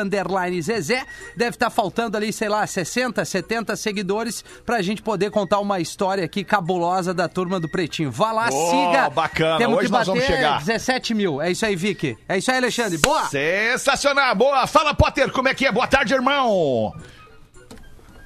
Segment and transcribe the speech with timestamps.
[0.62, 1.04] Zezé.
[1.36, 4.27] Deve estar faltando ali, sei lá, 60, 70 seguidores
[4.64, 8.10] pra gente poder contar uma história aqui cabulosa da turma do Pretinho.
[8.10, 9.10] Vá lá, Oh, siga.
[9.10, 9.58] bacana.
[9.58, 10.58] Temos Hoje que nós bater vamos chegar.
[10.58, 11.40] 17 mil.
[11.42, 12.16] É isso aí, Vicky.
[12.28, 12.98] É isso aí, Alexandre.
[12.98, 13.24] Boa!
[13.26, 14.66] Sensacional, boa.
[14.66, 15.72] Fala, Potter, como é que é?
[15.72, 16.92] Boa tarde, irmão.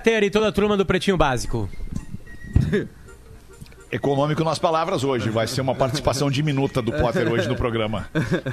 [0.04, 1.68] Ter e toda a turma do Pretinho Básico.
[3.92, 5.28] Econômico nas palavras hoje.
[5.28, 8.06] Vai ser uma participação diminuta do Potter hoje no programa.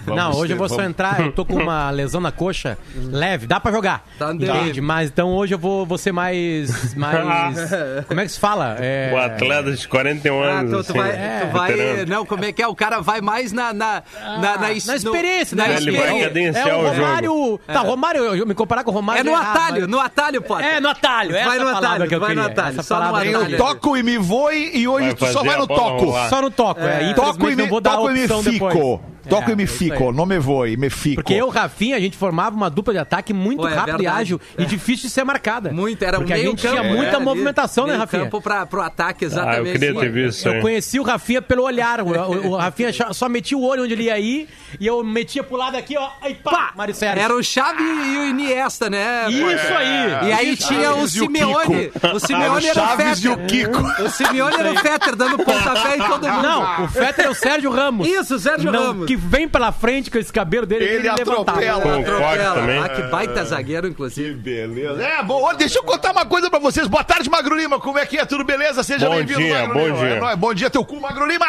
[0.06, 2.32] Vamos não, hoje ter- eu vou só vamos- entrar, eu tô com uma lesão na
[2.32, 4.04] coxa, leve, dá pra jogar.
[4.20, 4.82] Tá entende?
[4.82, 6.94] Mas então hoje eu vou, vou ser mais.
[6.96, 7.58] mais
[8.08, 8.76] como é que se fala?
[8.80, 10.72] É, O atleta de 41 Ah, anos.
[10.72, 12.06] tu, tu assim, vai, É, tu vai-.
[12.06, 12.68] Não, como é que é?
[12.68, 13.72] O cara vai mais na.
[13.74, 14.04] Na,
[14.42, 15.70] na, na, is- na experiência, no- né?
[15.70, 16.60] na Ele vai experiência.
[16.60, 16.90] É o.
[16.90, 17.60] Romário.
[17.66, 19.22] Tá, Romário, eu, eu me comparar com o Romário.
[19.22, 20.66] É no é atalho, mas- no atalho, Potter.
[20.66, 21.32] É, no atalho.
[21.32, 23.40] Vai no atalho, que eu vai no atalho, essa só no eu atalho.
[23.40, 23.58] queria.
[23.58, 26.14] toco e me voe e hoje tu só vai no toco.
[26.30, 27.14] Só no toco, é.
[27.14, 29.00] Toco e me, não vou dar a toco e me opção depois.
[29.30, 30.12] Toco É, e me é fico.
[30.12, 31.16] Não me voe, me fico.
[31.22, 34.08] Porque eu, Rafinha, a gente formava uma dupla de ataque muito Pô, é rápida e
[34.08, 35.72] ágil e difícil de ser marcada.
[35.72, 36.78] Muito, era Porque a gente campo.
[36.78, 38.24] tinha muita movimentação, né, Rafinha?
[38.24, 39.68] campo pra, pro ataque, Ah, exatamente.
[39.68, 42.02] eu queria ter visto isso Eu conheci o Rafinha pelo olhar.
[42.02, 44.48] O, o- o Rafinha só- metia o olho onde ele ia ir
[44.80, 46.10] e eu metia pro lado aqui, ó.
[46.22, 46.74] Aí pá.
[47.16, 49.26] Era o Xavi e o Iniesta, né?
[49.30, 50.28] Isso aí.
[50.30, 50.68] E aí Isso.
[50.68, 51.76] tinha o e Simeone.
[51.88, 53.38] O Era o Simeone era o Chaves e o.
[53.46, 54.04] Kiko.
[54.04, 56.42] O Simeone era o Fetter dando pontapé em todo mundo.
[56.42, 58.08] Não, o Fetter é o Sérgio Ramos.
[58.08, 59.06] Isso, o Sérgio Ramos.
[59.06, 60.86] Que vem pela frente com esse cabelo dele.
[60.86, 61.60] Ele que levantava.
[61.60, 61.82] atropela.
[61.82, 62.56] Com o Atropela.
[62.56, 62.80] Também.
[62.80, 64.34] Ah, que baita zagueiro, inclusive.
[64.34, 65.04] Beleza.
[65.04, 66.88] É, bom, deixa eu contar uma coisa pra vocês.
[66.88, 67.80] Boa tarde, Magro Lima.
[67.80, 68.26] Como é que é?
[68.26, 68.82] Tudo beleza?
[68.84, 69.98] Seja Bom bem-vindo, dia, Magro bom Lima.
[69.98, 70.08] dia.
[70.08, 70.38] É nóis.
[70.38, 71.46] bom dia, teu cu, Magro Lima.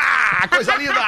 [0.50, 1.00] Coisa linda.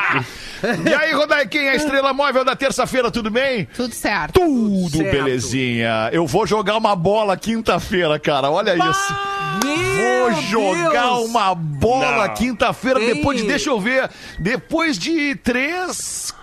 [0.89, 3.11] e aí, Rodai, quem é a estrela móvel da terça-feira?
[3.11, 3.67] Tudo bem?
[3.75, 4.35] Tudo certo.
[4.41, 5.11] Tudo certo.
[5.11, 6.09] belezinha.
[6.13, 8.51] Eu vou jogar uma bola quinta-feira, cara.
[8.51, 9.15] Olha isso.
[9.63, 11.29] Vou Meu jogar Deus!
[11.29, 14.09] uma bola quinta-feira, depois de, deixa eu ver,
[14.39, 16.35] depois de três,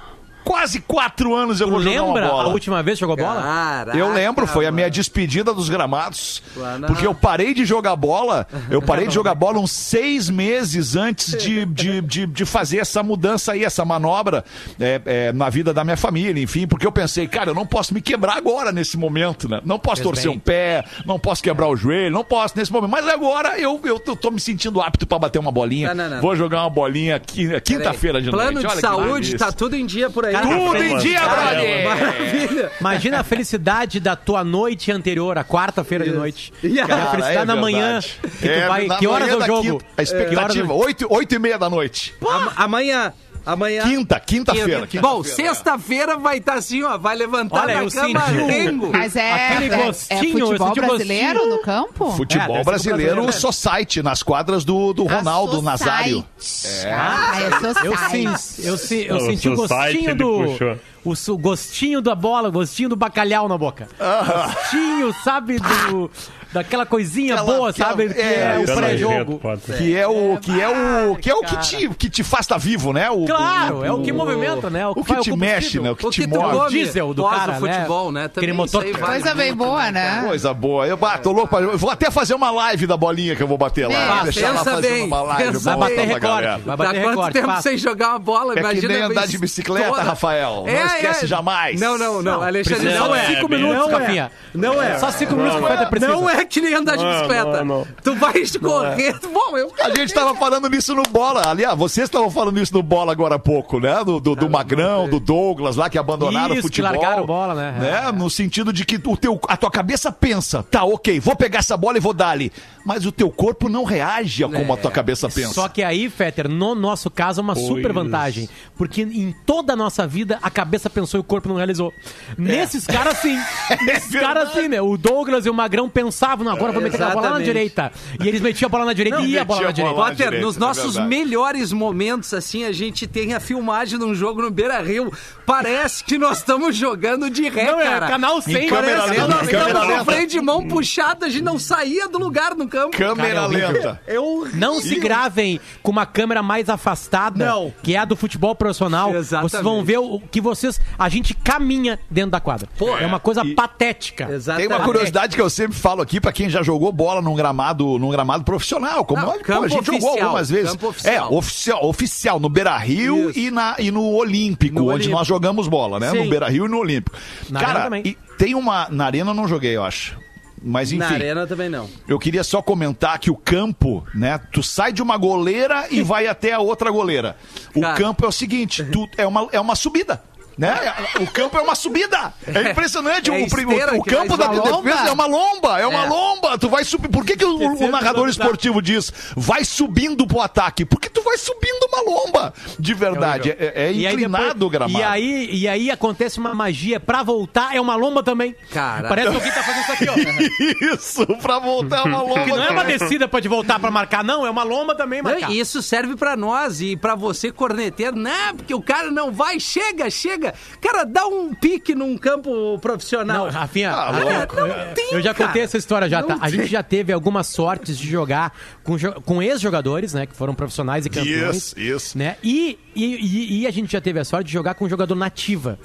[0.49, 2.49] quase quatro anos eu Tu vou jogar uma lembra a bola.
[2.49, 3.39] última vez que jogou bola?
[3.39, 6.41] Caraca, Eu lembro, foi a minha despedida dos gramados.
[6.87, 11.37] Porque eu parei de jogar bola, eu parei de jogar bola uns seis meses antes
[11.37, 14.43] de, de, de, de fazer essa mudança aí, essa manobra
[14.79, 17.93] é, é, na vida da minha família, enfim, porque eu pensei, cara, eu não posso
[17.93, 19.61] me quebrar agora nesse momento, né?
[19.63, 20.37] Não posso Fez torcer bem.
[20.37, 22.89] um pé, não posso quebrar o joelho, não posso nesse momento.
[22.89, 25.93] Mas agora eu, eu tô, tô me sentindo apto pra bater uma bolinha.
[25.93, 26.21] Não, não, não.
[26.23, 28.61] Vou jogar uma bolinha qui- quinta-feira de Plano noite.
[28.61, 30.38] de Olha que saúde, tá tudo em dia por aí.
[30.41, 31.49] Cara, Tudo em dia, caramba.
[31.51, 31.85] brother!
[31.85, 32.71] Maravilha.
[32.79, 36.53] Imagina a felicidade da tua noite anterior, a quarta-feira de noite.
[36.63, 37.99] E a- E a felicidade na manhã.
[38.01, 39.61] Que tu É, vai, na que horas é o jogo?
[39.79, 39.85] quinta.
[39.97, 42.13] A expectativa, horas- oito, oito e meia da noite.
[42.21, 43.13] Am- Amanhã.
[43.53, 43.83] Amanhã.
[43.83, 44.85] Quinta, quinta-feira.
[44.87, 45.01] Quinta.
[45.01, 46.97] Bom, sexta-feira vai estar assim, ó.
[46.97, 48.91] Vai levantar Olha, na cama o- rengo.
[48.91, 51.55] Mas é, Aquele é, é gostinho, eu futebol senti o brasileiro gostinho.
[51.55, 52.11] no campo?
[52.11, 53.33] Futebol É, brasileiro brasileiro.
[53.33, 56.23] Society, nas quadras do, do Ronaldo Nazário.
[56.37, 56.87] Society.
[56.93, 58.25] Ah, é Eu, sim,
[58.67, 60.79] eu, sim, eu O senti o gostinho do.
[61.05, 63.87] O, su- gostinho da bola, o gostinho do bacalhau na boca.
[63.97, 66.11] Gostinho, sabe, do.
[66.53, 68.09] Daquela coisinha Aquela- boa, aquela- sabe?
[68.13, 69.41] Que é, é, o pré-jogo.
[69.77, 72.57] Que é o que é o que é o que te que te faz estar
[72.57, 73.09] vivo, né?
[73.09, 74.87] O, Claro, é o que movimenta, né?
[74.87, 75.55] O que faz te combustível.
[75.55, 75.91] mexe, né?
[75.91, 76.57] O que O te que move.
[76.57, 78.21] come diesel do cara, o futebol, né?
[78.21, 78.27] né?
[78.27, 80.21] Também Aquele motor- Coisa bem muito, boa, né?
[80.21, 80.27] né?
[80.27, 80.87] Coisa boa.
[80.87, 81.55] Eu bato louco.
[81.57, 83.93] eu vou até fazer uma live da bolinha que eu vou bater lá.
[83.93, 86.21] É, Vou deixar lá bem, uma live Vai bater pra recorde.
[86.21, 86.57] galera.
[86.65, 87.33] Vai bater quanto recorde.
[87.41, 88.51] tempo sem jogar uma bola?
[88.53, 90.01] É que Imagina nem a andar de bicicleta.
[90.01, 90.65] Rafael.
[90.65, 91.79] Não esquece jamais.
[91.79, 92.41] Não, não, não.
[92.41, 92.93] Alexandre, é.
[92.93, 93.91] é, Cinco minutos.
[93.91, 94.31] Rafinha.
[94.53, 94.97] Não é.
[94.97, 96.11] Só cinco minutos que vai ter precisa.
[96.11, 97.63] Não é que nem andar de bicicleta.
[97.63, 97.87] não, não.
[98.03, 99.19] Tu vai correr.
[99.31, 99.71] Bom, eu...
[99.79, 101.49] A gente tava falando nisso no Bola.
[101.49, 104.03] Aliás, vocês estavam falando isso no Bola agora há pouco, né?
[104.03, 106.91] Do, do, do Magrão, do Douglas lá, que abandonaram Isso, o futebol.
[106.91, 108.11] que largaram a bola, né?
[108.13, 111.77] No sentido de que o teu, a tua cabeça pensa, tá, ok, vou pegar essa
[111.77, 112.51] bola e vou dar ali.
[112.85, 115.53] Mas o teu corpo não reage a como a tua cabeça pensa.
[115.53, 118.49] Só que aí, Fetter, no nosso caso, é uma super vantagem.
[118.75, 121.93] Porque em toda a nossa vida, a cabeça pensou e o corpo não realizou.
[122.37, 123.37] Nesses caras, sim.
[123.85, 124.81] Nesses caras, sim, né?
[124.81, 125.89] O Douglas e o Magrão
[126.29, 127.91] pensavam, não, agora eu vou meter a bola na direita.
[128.19, 129.95] E eles metiam a bola na direita e ia a bola na direita.
[129.95, 131.07] Potter, direita, nos é nossos verdade.
[131.07, 135.11] melhores momentos, assim, a gente tem a filmagem de um jogo no Beira Rio.
[135.45, 138.07] Parece que nós estamos jogando de ré, Não, é cara.
[138.07, 138.55] canal 100.
[138.55, 141.29] Em câmera Parece que lenta, nós câmera estamos com o freio de mão puxado, a
[141.29, 142.95] gente não saía do lugar no campo.
[142.95, 144.01] Câmera Cara, é lenta.
[144.07, 144.59] É horrível.
[144.59, 147.73] Não se gravem com uma câmera mais afastada, Não.
[147.81, 149.15] que é a do futebol profissional.
[149.15, 149.51] Exatamente.
[149.51, 150.79] Vocês vão ver o que vocês.
[150.97, 152.69] A gente caminha dentro da quadra.
[152.99, 154.25] é uma coisa patética.
[154.25, 154.67] Tem Exatamente.
[154.73, 158.09] uma curiosidade que eu sempre falo aqui pra quem já jogou bola num gramado, num
[158.09, 160.77] gramado profissional, como Não, pô, a gente jogou oficial, algumas vezes.
[161.05, 163.39] É, oficial, oficial no Beira-Rio Isso.
[163.39, 165.15] e, na, e no Olímpico, No onde Olímpico.
[165.15, 166.11] nós jogamos bola, né?
[166.11, 166.23] Sim.
[166.23, 167.17] No Beira-Rio e no Olímpico.
[167.49, 170.17] Na Arena Cara, tem uma na Arena eu não joguei, eu acho.
[170.61, 170.99] Mas enfim.
[170.99, 171.89] Na arena também não.
[172.07, 174.39] Eu queria só comentar que o campo, né?
[174.51, 177.37] Tu sai de uma goleira e vai até a outra goleira.
[177.73, 177.95] O Cara.
[177.95, 180.21] campo é o seguinte, tu, é, uma, é uma subida.
[180.59, 180.77] Né?
[181.21, 182.33] O campo é uma subida.
[182.45, 183.29] É impressionante.
[183.29, 185.79] É o, o que campo da defesa é uma lomba.
[185.79, 186.09] É uma É.
[186.09, 186.57] lomba.
[186.57, 187.07] Tu vai subir.
[187.07, 190.83] Por que, que o, o narrador esportivo diz vai subindo pro ataque?
[190.83, 192.53] Porque tu vai subindo uma lomba.
[192.77, 193.51] De verdade.
[193.51, 194.99] É, é aí inclinado depois- o gramado.
[194.99, 196.99] E aí, e aí acontece uma magia.
[196.99, 198.53] Pra voltar, é uma lomba também.
[198.73, 199.07] Cara.
[199.07, 200.89] Parece que alguém tá fazendo isso aqui, ó.
[200.93, 202.43] Isso, pra voltar uma lomba.
[202.43, 204.45] Que não é uma descida pra te voltar pra marcar, não.
[204.45, 205.47] É uma lomba também marcar.
[205.47, 208.17] Não, e Isso serve pra nós e pra você, corneteiro.
[208.17, 209.57] Não, porque o cara não vai.
[209.57, 210.48] Chega, chega.
[210.81, 213.45] Cara, dá um pique num campo profissional.
[213.45, 215.47] Não, Rafinha, Ah, Não tem, eu já cara.
[215.47, 216.37] contei essa história já, tá?
[216.41, 218.53] A gente já teve algumas sortes de jogar
[218.83, 220.25] com, com ex-jogadores, né?
[220.25, 221.55] Que foram profissionais e campeões.
[221.57, 222.17] Isso, isso.
[222.17, 222.37] Né?
[222.43, 225.15] E, e, e- e a gente já teve a sorte de jogar com um jogador
[225.15, 225.79] nativa.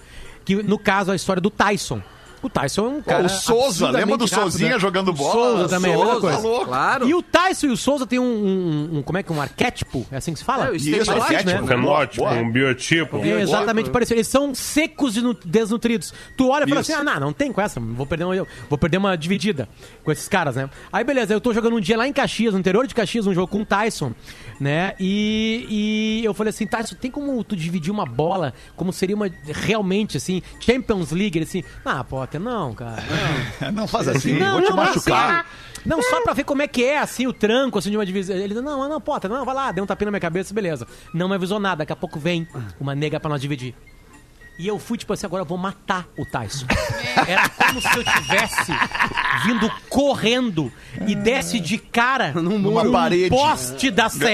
[0.45, 2.03] Que, no caso, a história do Tyson.
[2.45, 3.25] O Tyson é um cara.
[3.25, 4.79] o Souza, lembra do rápido, Souzinha né?
[4.79, 5.33] jogando O bola?
[5.33, 6.47] Souza também, é a mesma Souza, coisa.
[6.49, 6.67] louco.
[6.67, 7.09] claro.
[7.09, 9.41] E o Tyson e o Souza tem um, um- um- como é que é, um
[9.41, 10.67] arquétipo, é assim que se fala?
[10.67, 11.67] É, o Isso, estereótipo, arquétipo, Um né?
[11.69, 12.35] fenótipo, Boa.
[12.37, 13.17] um biotipo.
[13.19, 14.17] É exatamente parecido.
[14.19, 16.13] Eles são secos e nu- desnutridos.
[16.37, 16.93] Tu olha e fala Isso.
[16.93, 17.81] assim: ah, não, não tem com essa.
[17.81, 19.69] Vou perder, uma, vou perder uma dividida
[20.05, 20.69] com esses caras, né?
[20.93, 23.33] Aí, beleza, eu tô jogando um dia lá em Caxias, no interior de Caxias, um
[23.33, 24.13] jogo com o Tyson,
[24.61, 24.95] né?
[25.01, 25.67] E,
[26.21, 30.17] e eu falei assim: Tyson, tem como tu dividir uma bola como seria uma realmente
[30.17, 31.39] assim, Champions League?
[31.39, 32.05] Ele assim: ah,
[32.39, 33.03] Não, cara.
[33.61, 33.73] Não.
[33.73, 35.41] Não faz assim, Não, vou te não, não, machucar.
[35.41, 38.07] assim, Não, só pra ver como é que é, assim, o tranco, assim, de uma
[38.07, 38.37] divisão.
[38.37, 40.87] Ele, não, não, Potter, não, vai lá, deu um tapinha na minha cabeça, beleza.
[41.13, 42.47] Não me avisou nada, daqui a pouco vem
[42.81, 43.75] uma nega pra nós dividir.
[44.57, 46.65] E eu fui, tipo assim, agora eu vou matar o Tyson.
[47.27, 48.73] Era como se eu tivesse
[49.45, 50.71] vindo correndo
[51.09, 53.31] e desse de cara Numa num parede.
[53.31, 54.25] poste da CE.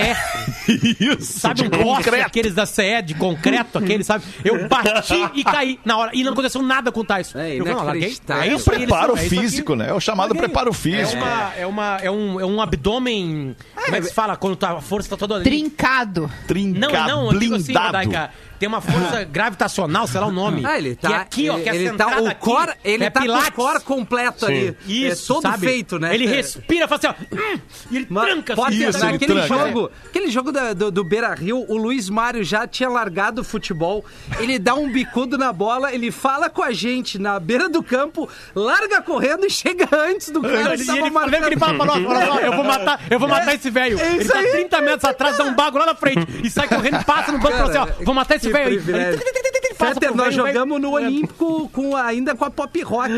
[1.00, 2.26] Isso, Sabe de um poste, concreto.
[2.26, 4.24] aqueles da CE, de concreto, aquele, sabe?
[4.44, 6.10] Eu bati e caí na hora.
[6.14, 7.38] E não aconteceu nada com o Tyson.
[7.38, 8.00] É eu não, larguei.
[8.02, 8.42] inacreditável.
[8.42, 9.42] É isso aí, eles Preparo é isso aqui.
[9.42, 9.88] físico, né?
[9.88, 10.42] É o chamado Larguei.
[10.48, 11.22] preparo É, físico.
[11.22, 13.56] uma, é, uma, é, um, é um abdômen.
[13.74, 15.44] Como é que se fala quando tá- a força tá toda ali?
[15.44, 16.30] Trincado.
[16.46, 17.86] Trinca, Não, não, eu digo assim, blindado.
[17.86, 20.62] Rodaica, tem uma força gravitacional, sei lá o nome.
[20.64, 21.08] Ah, ele tá.
[21.08, 22.40] Que é aqui, ó, que é ele tá, o aqui.
[22.40, 23.50] core, ele é tá pilates.
[23.50, 24.76] com o core completo ali.
[24.86, 25.66] Isso, é todo sabe?
[25.66, 26.14] feito, né?
[26.14, 26.28] Ele É.
[26.36, 27.36] respira, faz assim, ó.
[27.36, 27.58] hum,
[27.90, 28.88] E ele Mas tranca pode assim.
[28.90, 29.48] Isso, ele naquele tranca.
[29.48, 33.44] jogo, aquele jogo da- do, do Beira Rio, o Luiz Mário já tinha largado o
[33.44, 34.04] futebol.
[34.38, 38.28] Ele dá um bicudo na bola, ele fala com a gente na beira do campo,
[38.54, 41.78] larga correndo e chega antes do cara que E tava ele, lembra que ele fala
[41.78, 43.98] fala, ó, eu vou matar, eu vou matar esse velho.
[43.98, 44.50] É Ele tá aí.
[44.50, 47.54] 30 metros atrás, dá um bago lá na frente e sai correndo, passa no banco
[47.54, 49.20] e fala assim, ó, vou matar esse que velho privilégio.
[49.80, 50.32] Nós velho, velho.
[50.32, 53.10] jogamos no Olímpico com, ainda com a Pop Rock.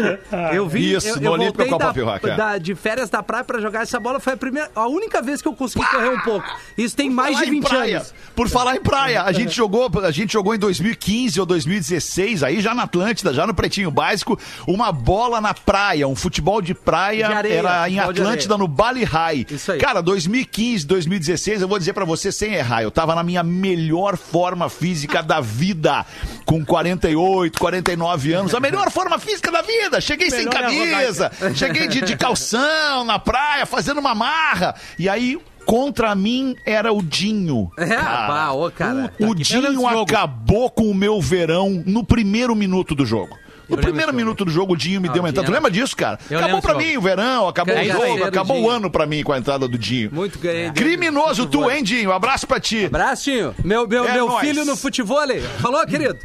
[0.55, 2.37] Eu vi, Isso, eu, no eu Olímpico voltei com a da, Pop Rock, é.
[2.37, 4.21] da- de férias da praia pra jogar essa bola.
[4.21, 6.47] Foi a primeira, a única vez que eu consegui correr um pouco.
[6.79, 7.97] Isso tem mais de Falar em 20 praia.
[7.97, 8.15] anos.
[8.37, 12.61] Por falar em praia, a gente jogou, a gente jogou em 2015 ou 2016, aí
[12.61, 17.27] já na Atlântida, já no Pretinho Básico, uma bola na praia, um futebol de praia,
[17.27, 19.47] De areia, era em Atlântida, no Bali High.
[19.51, 19.79] Isso aí.
[19.79, 24.17] Cara, 2015, 2016, eu vou dizer pra você sem errar, eu tava na minha melhor
[24.17, 26.05] forma física da vida.
[26.45, 30.01] com 48, 49 anos, a melhor forma física da vida.
[30.01, 34.75] Cheguei sem Melhor é camisa, cheguei de, de calção na praia, fazendo uma marra.
[34.99, 37.71] E aí, contra mim, era o Dinho.
[37.83, 39.13] É, pá, ô, cara.
[39.19, 43.37] O aqui pelo Dinho acabou com o meu verão no primeiro minuto do jogo.
[43.77, 45.47] No primeiro minuto do jogo, o Dinho me Ah, deu o uma entrada.
[45.47, 46.19] Tu Dinho lembra disso, cara?
[46.31, 48.71] Eu acabou pra mim o verão, acabou o Ganhei jogo, do acabou o Dinho.
[48.71, 50.11] ano pra mim com a entrada do Dinho.
[50.13, 50.71] Muito ganhei.
[50.73, 52.13] Criminoso tu, hein, Dinho?
[52.13, 52.87] Abraço pra ti.
[52.87, 53.55] Abracinho.
[53.65, 54.41] Meu, meu, É meu nóis.
[54.47, 55.19] filho no futebol.
[55.61, 56.19] Falou, querido?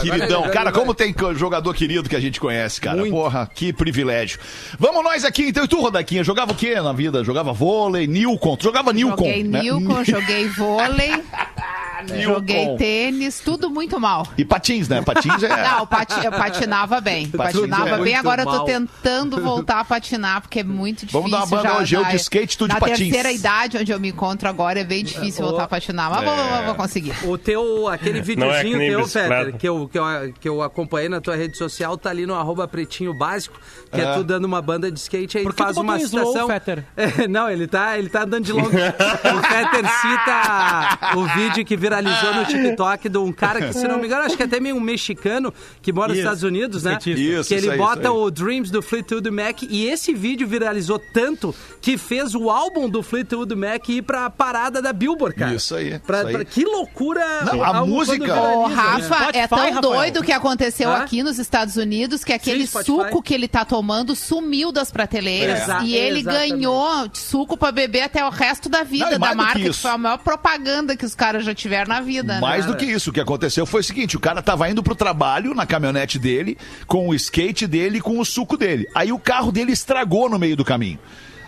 [0.00, 2.98] Queridão, Agora- cara, como tem jogador querido que a gente conhece, cara.
[2.98, 3.12] Muito.
[3.12, 4.38] Porra, que privilégio.
[4.78, 5.64] Vamos nós aqui, então.
[5.64, 7.24] E tu, Rodaquinha, jogava o quê na vida?
[7.24, 8.56] Jogava vôlei, Nilcon.
[8.56, 9.62] Tu jogava Nilcon, Joguei né?
[9.62, 11.12] Nilcon, joguei vôlei,
[12.20, 14.26] Joguei tênis, tudo muito mal.
[14.36, 15.02] E patins, né?
[15.02, 15.48] Patins é...
[15.48, 17.28] Não, pati- eu patinava bem.
[17.36, 18.64] Patins Patinava é bem, agora eu tô mal.
[18.64, 21.20] tentando voltar a patinar, porque é muito difícil.
[21.20, 22.98] Vamos dar uma banda já, hoje, eu de skate, tu de Na patins.
[22.98, 26.10] terceira idade, onde eu me encontro agora, é bem difícil voltar a patinar.
[26.10, 27.14] Mas vou, vou- vou conseguir.
[27.24, 29.06] O teu, aquele é videozinho nem teu.
[29.06, 30.04] Fetter, que eu, que, eu,
[30.40, 33.58] que eu acompanhei na tua rede social, tá ali no arroba pretinho básico,
[33.92, 34.14] que é, É.
[34.14, 36.48] tu dando uma banda de skate aí Por que faz uma slow, citação.
[36.96, 38.66] É, não, ele tá, ele tá andando de longe.
[38.68, 43.98] o Fetter cita o vídeo que viralizou no TikTok de um cara que, se não
[43.98, 46.98] me engano, acho que é até meio um mexicano que mora nos Estados Unidos, né?
[47.06, 48.18] Isso, que ele isso bota isso aí.
[48.18, 53.02] o Dreams do Fleetwood Mac e esse vídeo viralizou tanto que fez o álbum do
[53.02, 55.54] Fleetwood Mac ir pra parada da Billboard, cara.
[55.54, 56.32] Isso aí, Pra- isso aí.
[56.34, 57.24] pra- que loucura!
[57.44, 58.74] Não, a música- viraliza, né?
[58.74, 59.80] Rafa, Spotify, é tão Rafael.
[59.80, 60.96] doido o que aconteceu Hã?
[60.98, 62.86] aqui nos Estados Unidos que aquele Spotify.
[62.90, 65.62] suco que ele tá tomando sumiu das prateleiras.
[65.62, 66.50] Exa- e ele exatamente.
[66.50, 69.82] ganhou suco pra beber até o resto da vida Não, da que marca, que, isso.
[69.82, 72.40] foi a maior propaganda que os caras já tiveram na vida.
[72.40, 72.72] Mais né?
[72.72, 75.52] do que isso, o que aconteceu foi o seguinte: o cara tava indo pro trabalho
[75.52, 76.56] na caminhonete dele,
[76.86, 78.86] com o skate dele e com o suco dele.
[78.94, 80.98] Aí o carro dele estragou no meio do caminho.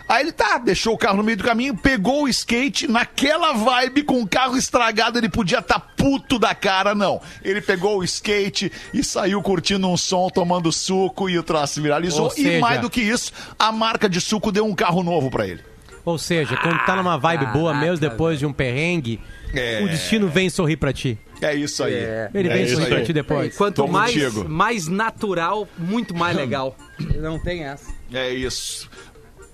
[0.09, 4.01] Aí ele tá, deixou o carro no meio do caminho, pegou o skate, naquela vibe,
[4.01, 7.21] com o carro estragado, ele podia estar puto da cara, não.
[7.43, 12.25] Ele pegou o skate e saiu curtindo um som, tomando suco e o troço viralizou.
[12.25, 15.29] Ou E seja- mais do que isso, a marca de suco deu um carro novo
[15.29, 15.61] pra ele.
[16.05, 19.19] Ou seja, quando tá numa vibe boa mesmo, depois de um perrengue,
[19.53, 19.81] É.
[19.83, 21.17] o destino vem sorrir pra ti.
[21.41, 21.93] É isso aí.
[21.93, 22.29] É.
[22.33, 23.55] Ele É vem isso sorrir pra ti depois.
[23.57, 24.49] quanto Tô mais, contigo.
[24.49, 26.75] mais natural, muito mais legal.
[27.17, 27.91] Não tem essa.
[28.13, 28.89] É isso.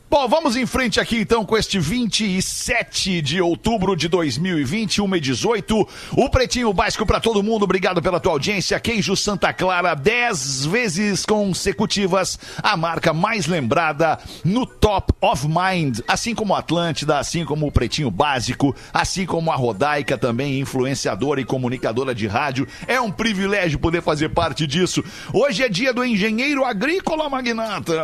[0.07, 5.19] Bom, vamos em frente aqui então com este 27 de outubro de 2020, 1 e
[5.19, 5.87] 18.
[6.11, 8.79] O Pretinho Básico pra todo mundo, obrigado pela tua audiência.
[8.79, 16.35] Queijo Santa Clara, 10 vezes consecutivas, a marca mais lembrada no Top of Mind, assim
[16.35, 22.13] como Atlântida, assim como o Pretinho Básico, assim como a Rodaica, também influenciadora e comunicadora
[22.13, 22.67] de rádio.
[22.87, 25.03] É um privilégio poder fazer parte disso.
[25.33, 28.03] Hoje é dia do engenheiro agrícola magnata.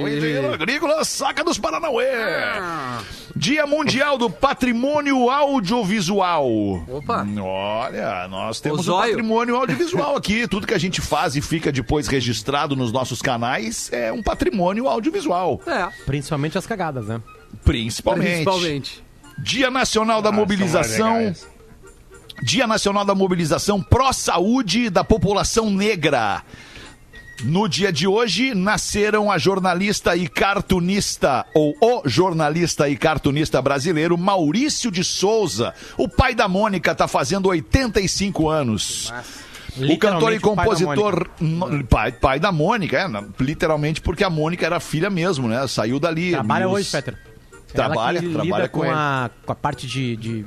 [0.00, 2.06] O engenheiro agrícola saca dos Paranauê.
[3.34, 6.46] Dia Mundial do Patrimônio Audiovisual.
[6.88, 7.26] Opa.
[7.40, 10.46] Olha, nós temos o patrimônio audiovisual aqui.
[10.46, 14.86] Tudo que a gente faz e fica depois registrado nos nossos canais é um patrimônio
[14.88, 15.60] audiovisual.
[15.66, 17.20] É, Principalmente as cagadas, né?
[17.64, 18.30] Principalmente.
[18.44, 19.04] principalmente.
[19.38, 21.34] Dia Nacional da Ah, Mobilização.
[22.42, 26.42] Dia Nacional da Mobilização pró-saúde da população negra.
[27.44, 34.16] No dia de hoje, nasceram a jornalista e cartunista, ou o jornalista e cartunista brasileiro
[34.16, 35.74] Maurício de Souza.
[35.96, 39.12] O pai da Mônica está fazendo 85 anos.
[39.76, 41.26] O cantor e pai compositor.
[41.40, 45.66] no- pai, pai da Mônica, é, literalmente porque a Mônica era filha mesmo, né?
[45.66, 46.30] Saiu dali.
[46.32, 47.16] Trabalha E os- hoje, Peter.
[47.72, 48.94] Trabalha, Ela que trabalha lida com com, ele.
[48.94, 50.44] a, com a parte de, de,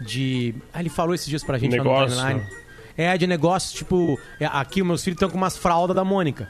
[0.00, 2.46] de- Ah, ele falou esses dias pra gente lá no Negócio, timeline.
[2.96, 4.18] É, de negócio, tipo...
[4.38, 6.48] é, aqui, meus filhos estão com umas fraldas da Mônica.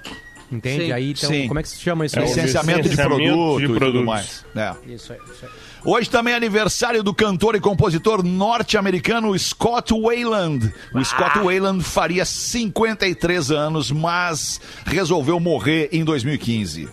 [0.53, 0.87] Entende?
[0.87, 0.93] Sim.
[0.93, 1.49] Aí, então, Sim.
[1.49, 2.19] como é que se chama isso?
[2.19, 2.29] É aí?
[2.29, 4.07] Licenciamento de Licenciamento produto de e tudo produtos.
[4.07, 4.45] mais.
[4.55, 4.75] É.
[4.93, 5.51] Isso aí, isso aí.
[5.85, 10.73] Hoje também é aniversário do cantor e compositor norte-americano Scott Weiland.
[10.95, 16.89] O Scott Weiland faria 53 anos, mas resolveu morrer em 2015.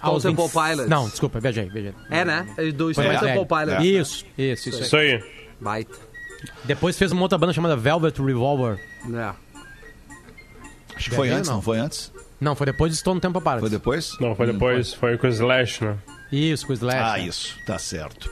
[0.00, 0.88] Aos Stone Temple 20 Pilots.
[0.90, 1.94] Não, desculpa, viajei, viajei.
[2.10, 2.46] É, né?
[2.74, 3.78] Do Stone mais Temple velho.
[3.78, 3.86] Pilots.
[3.86, 4.78] Isso, isso, isso.
[4.78, 4.84] aí.
[4.84, 5.24] Isso aí.
[5.60, 6.05] Baita.
[6.64, 8.78] Depois fez uma outra banda chamada Velvet Revolver.
[9.14, 9.32] É.
[10.96, 11.56] Acho que foi antes, não?
[11.56, 12.12] não foi antes?
[12.40, 13.60] Não, foi depois de Stone Temple Pilots.
[13.60, 14.12] Foi depois?
[14.20, 15.96] Não, foi depois, foi com o Slash, né?
[16.30, 16.98] Isso, com o Slash.
[16.98, 17.26] Ah, né?
[17.26, 18.30] isso, tá certo.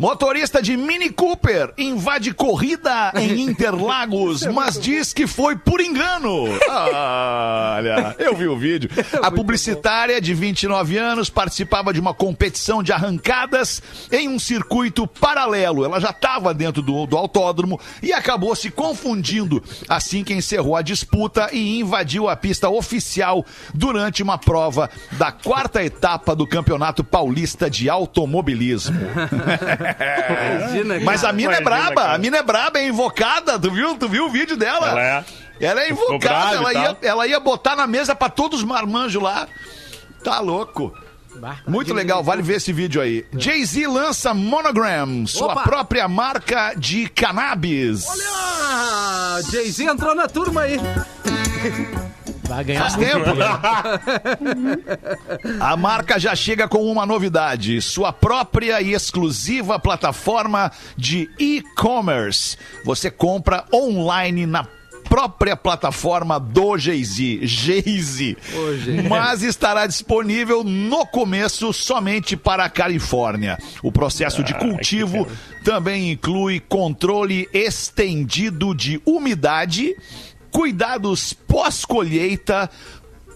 [0.00, 6.44] Motorista de Mini Cooper invade corrida em Interlagos, mas diz que foi por engano.
[6.66, 8.88] Olha, eu vi o vídeo.
[9.22, 15.84] A publicitária de 29 anos participava de uma competição de arrancadas em um circuito paralelo.
[15.84, 20.80] Ela já estava dentro do, do autódromo e acabou se confundindo assim que encerrou a
[20.80, 27.50] disputa e invadiu a pista oficial durante uma prova da quarta etapa do Campeonato Paulista
[27.50, 28.96] Paulista de Automobilismo.
[30.60, 32.14] Imagina, Mas a mina é braba, cara.
[32.14, 33.58] a mina é braba, é invocada.
[33.58, 34.88] Tu viu, tu viu o vídeo dela?
[34.90, 35.24] Ela é.
[35.60, 39.46] Ela é invocada, ela ia, ela ia botar na mesa pra todos os marmanjos lá.
[40.24, 40.92] Tá louco.
[41.66, 43.24] Muito legal, vale ver esse vídeo aí.
[43.36, 45.62] Jay-Z lança Monogram, sua Opa!
[45.62, 48.06] própria marca de cannabis.
[48.62, 50.78] Ah, Jay-Z entrou na turma aí.
[52.50, 53.46] Vai ganhar Faz tempo, né?
[55.60, 62.56] A marca já chega com uma novidade: sua própria e exclusiva plataforma de e-commerce.
[62.84, 64.66] Você compra online na
[65.10, 68.36] própria plataforma do Jay-Z, Jay-Z.
[69.08, 73.58] Mas estará disponível no começo somente para a Califórnia.
[73.82, 75.26] O processo de cultivo
[75.64, 79.96] também inclui controle estendido de umidade,
[80.50, 82.68] cuidados pós-colheita,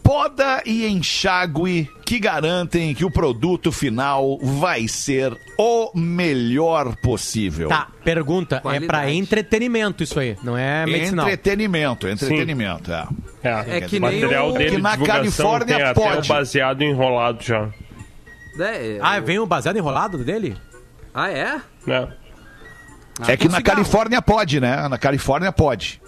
[0.03, 7.69] poda e enxágue que garantem que o produto final vai ser o melhor possível.
[7.71, 8.57] Tá, pergunta.
[8.57, 8.87] É Qualidade.
[8.87, 11.27] pra entretenimento isso aí, não é medicinal.
[11.27, 13.07] Entretenimento, entretenimento, é.
[13.43, 16.09] É, É que o nem material o- dele que na Califórnia tem pode.
[16.19, 17.69] até o baseado enrolado já.
[18.59, 20.57] É, Ah, vem o baseado enrolado dele?
[21.15, 21.61] Ah, é?
[21.87, 22.09] Né?
[23.29, 23.77] É que na cigarro.
[23.79, 24.87] Califórnia pode, né?
[24.89, 26.01] Na Califórnia pode.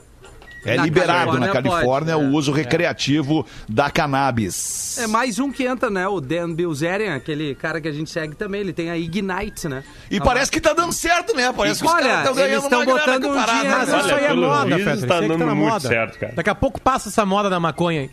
[0.67, 2.33] É Na liberado na Califórnia Califórnia pode, o é.
[2.37, 4.99] uso recreativo da cannabis.
[4.99, 6.07] É mais um que entra, né?
[6.09, 8.61] O Dan Bilzerian, aquele cara que a gente segue também.
[8.61, 9.85] Ele tem a Ignite, né?
[10.11, 11.53] E parece que tá dando certo, né?
[11.53, 13.79] Parece que os Olha, caras estão ganhando tão uma grana botando a um parada, dinheiro,
[13.79, 13.99] Mas né?
[13.99, 14.85] isso Olha, aí é moda, Pedro.
[14.85, 15.89] tá que tá dando na muito moda.
[15.89, 16.33] certo, cara.
[16.35, 18.11] Daqui a pouco passa essa moda da maconha aí.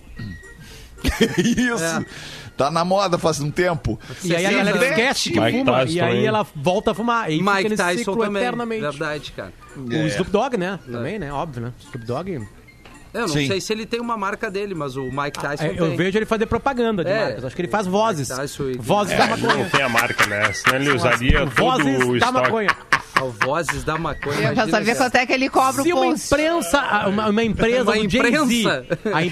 [1.37, 1.83] Isso.
[1.83, 2.05] É.
[2.57, 3.99] Tá na moda faz um tempo.
[4.23, 4.89] E aí a 60 galera anos.
[4.89, 5.79] esquece que Mike fuma.
[5.79, 6.25] Tyson E aí também.
[6.27, 7.31] ela volta a fumar.
[7.31, 8.41] E fica Mike nesse Tyson ciclo também.
[8.41, 8.81] eternamente.
[8.81, 9.53] Verdade, cara.
[9.75, 10.79] O Snoop Dogg, né?
[10.89, 11.31] Também, né?
[11.33, 11.73] Óbvio, né?
[11.79, 12.47] Snoop Dogg.
[13.13, 13.47] Eu não Sim.
[13.47, 15.77] sei se ele tem uma marca dele, mas o Mike Tyson É, tem.
[15.77, 17.25] Eu vejo ele fazer propaganda de É.
[17.25, 17.45] marcas.
[17.45, 18.27] Acho que ele faz vozes.
[18.29, 19.63] Tyson Vozes É, da ele maconha.
[19.63, 20.51] não tem a marca, né?
[20.53, 22.33] Senão ele usaria todo Vozes o da estoque.
[22.33, 22.69] maconha.
[23.15, 24.49] Ah, Vozes da Maconha.
[24.49, 26.25] Eu já sabia quanto é que ele cobra Se o post.
[26.25, 28.85] imprensa, uma, uma empresa Uma imprensa.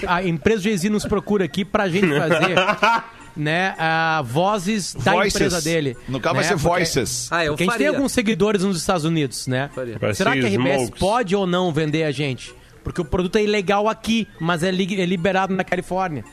[0.07, 2.55] a, a empresa Jay-Z nos procura aqui pra gente fazer,
[3.35, 5.35] né, a vozes da Voices.
[5.35, 5.97] empresa dele.
[6.07, 7.27] No caso vai né, ser porque- Voices.
[7.31, 7.87] Ah, eu Porque a gente faria.
[7.89, 9.69] tem alguns seguidores nos Estados Unidos, né?
[9.73, 9.97] Faria.
[9.97, 10.99] Vai Será ser que a RBS Smokes.
[10.99, 12.53] pode ou não vender a gente?
[12.83, 16.23] Porque o produto é ilegal aqui, mas é, li- é liberado na Califórnia.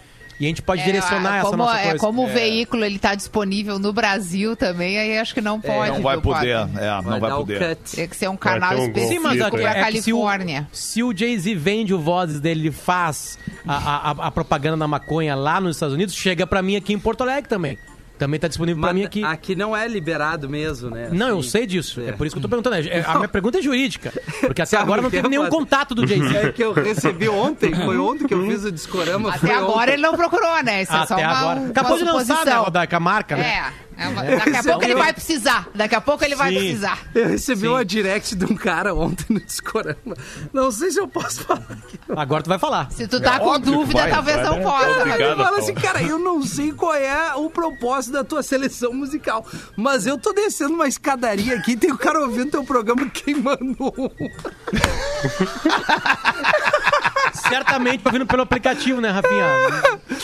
[0.40, 1.98] E a gente pode direcionar é, essa como, nossa é, coisa.
[1.98, 5.90] como o veículo ele tá disponível no Brasil também, aí acho que não pode.
[5.90, 6.56] Não vai poder.
[6.78, 7.74] É, não vai o poder.
[7.76, 10.68] Tem que ser um canal um específico Sim, pra é que se o, Califórnia.
[10.72, 14.86] se o Jay-Z vende o Vozes dele, ele faz a, a, a- a propaganda da
[14.86, 17.76] maconha lá nos Estados Unidos, chega pra mim aqui em Porto Alegre também.
[18.18, 19.22] Também tá disponível pra Mas mim aqui.
[19.24, 21.08] aqui não é liberado mesmo, né?
[21.12, 21.50] Não, eu Assim.
[21.50, 22.00] sei disso.
[22.00, 22.12] É É.
[22.12, 22.74] por isso que eu tô perguntando.
[22.76, 24.12] É- A minha pergunta é jurídica.
[24.40, 25.58] Porque até agora não teve é, nenhum Potter?
[25.58, 26.36] contato do Jay-Z.
[26.36, 29.32] É que eu recebi ontem, foi ontem que eu fiz o discorama.
[29.32, 29.92] Até agora ontem.
[29.92, 30.82] ele não procurou, né?
[30.82, 31.60] Isso é só Até uma, agora.
[31.60, 32.52] uma Acabou de lançar, né.
[32.54, 33.46] Rodaica, a marca, né?
[33.48, 35.68] É, é uma- daqui a pouco ele vai precisar.
[35.74, 36.58] Daqui a pouco ele vai Sim.
[36.58, 36.98] precisar.
[37.14, 40.16] Eu recebi uma direct de um cara ontem no discorama.
[40.52, 41.98] Não sei se eu posso falar aqui.
[42.16, 42.90] Agora tu vai falar.
[42.92, 44.62] Se tu tá com óbvio que dúvida, vai, talvez vai, não né?
[44.62, 44.90] possa.
[44.90, 45.08] Obrigado.
[45.08, 48.92] mas- Ele fala assim, cara, eu não sei qual é o propósito da tua seleção
[48.92, 49.44] musical,
[49.76, 53.76] mas eu tô descendo uma escadaria aqui e tem o cara ouvindo teu programa queimando
[53.80, 54.08] um.
[57.40, 59.44] Certamente ouvindo pelo aplicativo, né, Rafinha?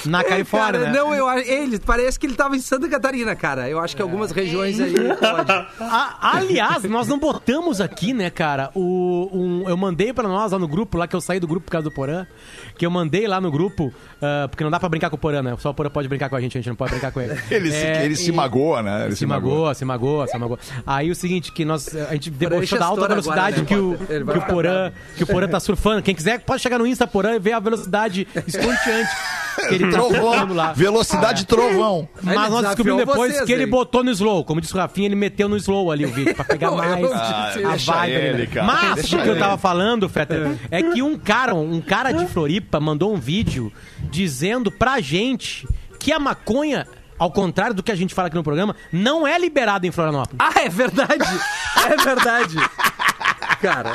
[0.06, 0.98] Na Califórnia, Cara, né?
[0.98, 3.68] não, eu, ele, parece que ele tava em Santa Catarina, cara.
[3.68, 5.50] Eu acho que algumas regiões aí pode.
[5.80, 8.70] A- aliás, nós não botamos aqui, né, cara?
[8.74, 11.66] O, um- eu mandei pra nós lá no grupo, lá que eu saí do grupo
[11.66, 12.26] por causa do Porã,
[12.76, 15.42] que eu mandei lá no grupo, ah, porque não dá pra brincar com o Porã,
[15.42, 15.54] né?
[15.58, 17.34] Só o Porã pode brincar com a gente, a gente não pode brincar com ele.
[17.50, 19.06] Ele, se, É, ele se magoa, né?
[19.06, 20.58] Ele Se magoa, se magoa, se magoa.
[20.86, 24.26] Aí o seguinte, que nós, a gente debochou da alta velocidade agora, né, que, o,
[24.26, 26.02] que, o Porã, que o Porã tá surfando.
[26.02, 29.10] Quem quiser pode chegar no Insta Porã e ver a velocidade estonteante
[29.68, 30.52] que ele tá Trovão.
[30.54, 30.72] lá.
[30.72, 32.08] Velocidade trovão.
[32.26, 34.44] Aí Mas ele nós descobrimos depois vocês, que ele botou no slow.
[34.44, 37.12] Como disse o Rafinha, ele meteu no slow ali o vídeo, pra pegar mais não
[37.14, 37.90] a vibe.
[37.90, 38.46] ali, ele, né?
[38.46, 38.66] cara.
[38.66, 42.26] Mas Deixa o que eu tava falando, Fetter, é que um cara, um cara de
[42.26, 43.72] Floripa mandou um vídeo
[44.10, 45.66] dizendo pra gente
[46.00, 46.86] que a maconha,
[47.18, 50.36] ao contrário do que a gente fala aqui no programa, não é liberada em Florianópolis.
[50.38, 51.24] Ah, é verdade!
[51.90, 52.56] É verdade!
[53.62, 53.92] Cara,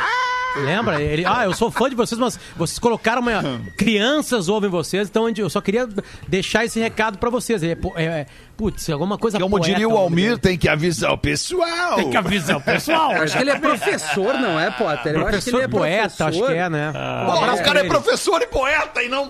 [0.66, 1.02] Lembra?
[1.02, 3.62] Ele, ah, eu sou fã de vocês, mas vocês colocaram uma.
[3.78, 5.88] Crianças ouvem vocês, então eu só queria
[6.28, 7.64] deixar esse recado pra vocês.
[7.64, 8.26] É, é, é,
[8.58, 11.96] putz, alguma coisa Como poeta, diria o Almir, tem que avisar o pessoal.
[11.96, 13.12] Tem que avisar o pessoal.
[13.12, 15.16] acho que ele é professor, não é, Potter?
[15.16, 16.48] Eu acho que ele Professor é poeta, acho professor.
[16.48, 16.90] que é, né?
[16.90, 19.30] Um Pô, abraço o cara é professor e poeta e não.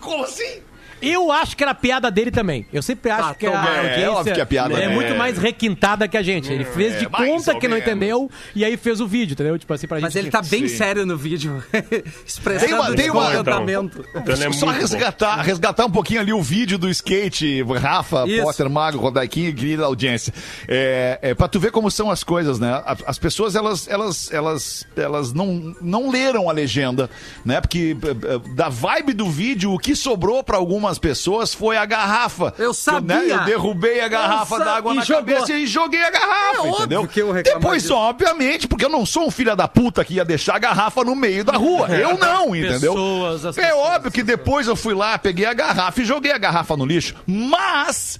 [0.00, 0.60] Como assim?
[1.02, 2.66] Eu acho que era piada dele também.
[2.72, 3.50] Eu sempre acho Ah, que a.
[3.50, 4.94] É, óbvio que é piada é dele.
[4.94, 6.52] muito mais requintada que a gente.
[6.52, 7.88] Ele fez de mais conta que não menos.
[7.90, 9.58] entendeu e aí fez o vídeo, entendeu?
[9.58, 10.22] Tipo assim, pra Mas gente.
[10.24, 10.76] ele tá bem Sim.
[10.76, 11.62] sério no vídeo,
[12.26, 14.04] expressando Tem uma- tem uma- descontentamento.
[14.14, 14.72] Então ele é Só bom.
[14.72, 18.42] resgatar, resgatar um pouquinho ali o vídeo do skate, Rafa, Isso.
[18.42, 20.32] Potter, Mago, Rodaiquinho, querida audiência.
[20.68, 22.70] É, é, pra tu ver como são as coisas, né?
[22.84, 27.08] A- As pessoas, elas, elas, elas, elas não, não leram a legenda,
[27.44, 27.60] né?
[27.60, 31.84] Porque eh, eh, da vibe do vídeo, o que sobrou pra algumas pessoas foi a
[31.84, 32.54] garrafa.
[32.58, 33.20] Eu sabia.
[33.20, 35.24] né, Eu derrubei a garrafa d'água na jogou.
[35.24, 37.08] cabeça e joguei a garrafa, É entendeu?
[37.16, 37.94] eu Depois, disso.
[37.94, 41.14] obviamente, porque eu não sou um filho da puta que ia deixar a garrafa no
[41.16, 41.88] meio da rua.
[41.88, 42.92] Eu não, entendeu?
[42.92, 43.86] Pessoas, as é pessoas.
[43.86, 47.14] óbvio que depois eu fui lá, peguei a garrafa e joguei a garrafa no lixo.
[47.26, 48.18] Mas.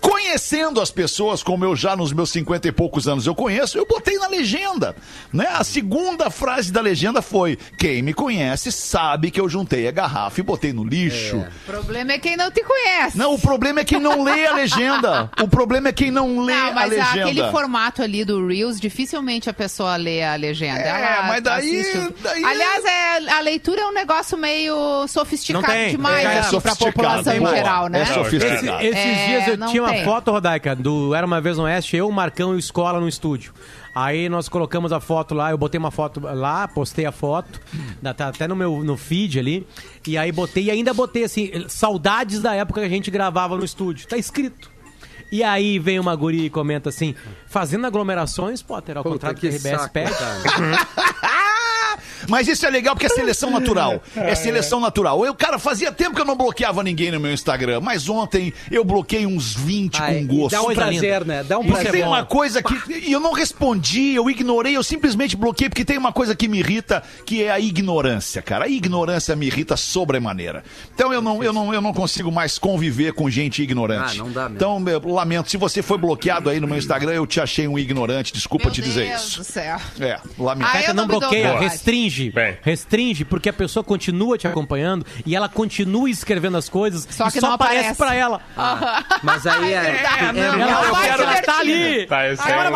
[0.00, 3.86] Conhecendo as pessoas, como eu já nos meus cinquenta e poucos anos eu conheço, eu
[3.86, 4.94] botei na legenda,
[5.32, 5.46] né?
[5.50, 10.40] A segunda frase da legenda foi: quem me conhece sabe que eu juntei a garrafa
[10.40, 11.36] e botei no lixo.
[11.38, 13.16] O problema é quem não te conhece.
[13.16, 15.30] Não, o problema é quem não lê a legenda.
[15.42, 17.22] O problema é quem não lê Não, a mas legenda.
[17.24, 20.80] aquele formato ali do Reels, dificilmente a pessoa lê a legenda.
[20.80, 25.72] É, Ela mas daí- daí- Aliás, é, a leitura é um negócio meio sofisticado Não
[25.74, 25.90] tem.
[25.90, 27.98] demais É, assim, pra sofisticado, população em geral, né?
[28.00, 28.82] É Esse- sofisticado.
[28.84, 32.10] esses É, dias eu tinha uma foto, Rodaica, do Era Uma Vez no Oeste, eu,
[32.10, 33.52] Marcão e o Escola no estúdio.
[33.94, 37.60] Aí nós colocamos a foto lá, eu botei uma foto lá, postei a foto,
[38.16, 39.66] tá até no meu no feed ali,
[40.06, 43.64] e aí botei, e ainda botei assim, saudades da época que a gente gravava no
[43.64, 44.06] estúdio.
[44.06, 44.70] Tá escrito.
[45.32, 47.14] E aí vem uma guria e comenta assim,
[47.46, 50.12] fazendo aglomerações, Potter, ao Puta, contrário do que que a RBS saco, pede.
[52.28, 54.02] Mas isso é legal porque é seleção natural.
[54.16, 55.24] É seleção natural.
[55.24, 58.84] Eu, cara, fazia tempo que eu não bloqueava ninguém no meu Instagram, mas ontem eu
[58.84, 60.52] bloqueei uns 20 Ai, com gosto.
[60.52, 61.24] dá um prazer, linda.
[61.24, 61.44] né?
[61.44, 61.92] Dá um prazer.
[61.92, 62.74] tem uma coisa que.
[63.06, 66.58] E eu não respondi, eu ignorei, eu simplesmente bloqueei, porque tem uma coisa que me
[66.58, 68.64] irrita, que é a ignorância, cara.
[68.64, 70.64] A ignorância me irrita sobremaneira.
[70.94, 74.18] Então eu não, eu não, eu não consigo mais conviver com gente ignorante.
[74.20, 74.56] Ah, não dá mesmo.
[74.56, 75.50] Então, eu lamento.
[75.50, 78.32] Se você foi bloqueado aí no meu Instagram, eu te achei um ignorante.
[78.32, 79.38] Desculpa Meu te dizer Deus isso.
[79.38, 79.78] do céu.
[80.00, 80.70] É, lamento.
[80.72, 81.66] Ah, eu não não bloqueia, vontade.
[82.24, 82.30] Restringe.
[82.30, 82.56] Bem.
[82.62, 87.32] Restringe, porque a pessoa continua te acompanhando e ela continua escrevendo as coisas Só e
[87.32, 87.98] que só não aparece aparece.
[87.98, 88.40] pra ela.
[89.22, 89.80] Mas aí é.
[89.80, 90.16] verdade.
[90.28, 92.06] é- Não, Ela, não, eu quero, ela tá ali.
[92.06, 92.72] Tá, esse Agora é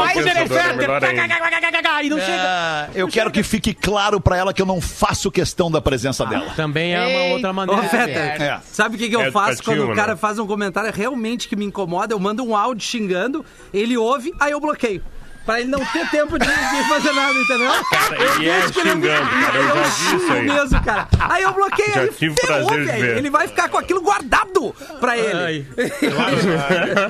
[1.10, 2.02] ainda.
[2.02, 2.42] E não chega.
[2.42, 6.24] Ah, eu quero que fique claro pra ela que eu não faço questão da presença
[6.26, 6.50] dela.
[6.56, 7.32] Também é uma Ei.
[7.32, 7.82] outra Ô, maneira.
[7.82, 8.18] de Feta.
[8.18, 8.60] É.
[8.64, 10.16] sabe o que, que eu É faço educativo, quando o cara né?
[10.18, 12.14] faz um comentário realmente que me incomoda?
[12.14, 15.02] Eu mando um áudio xingando, ele ouve, aí eu bloqueio.
[15.46, 17.72] Pra ele não ter tempo de, de fazer nada, entendeu?
[17.90, 19.56] Cara, e é que ele- xingando, cara.
[19.58, 20.42] Eu já vi isso aí.
[20.46, 21.08] mesmo, cara.
[21.18, 23.02] Aí eu bloqueei, Já aí tive ferrou, prazer de velho.
[23.06, 23.16] ver.
[23.18, 25.66] Ele vai ficar com aquilo guardado pra ele.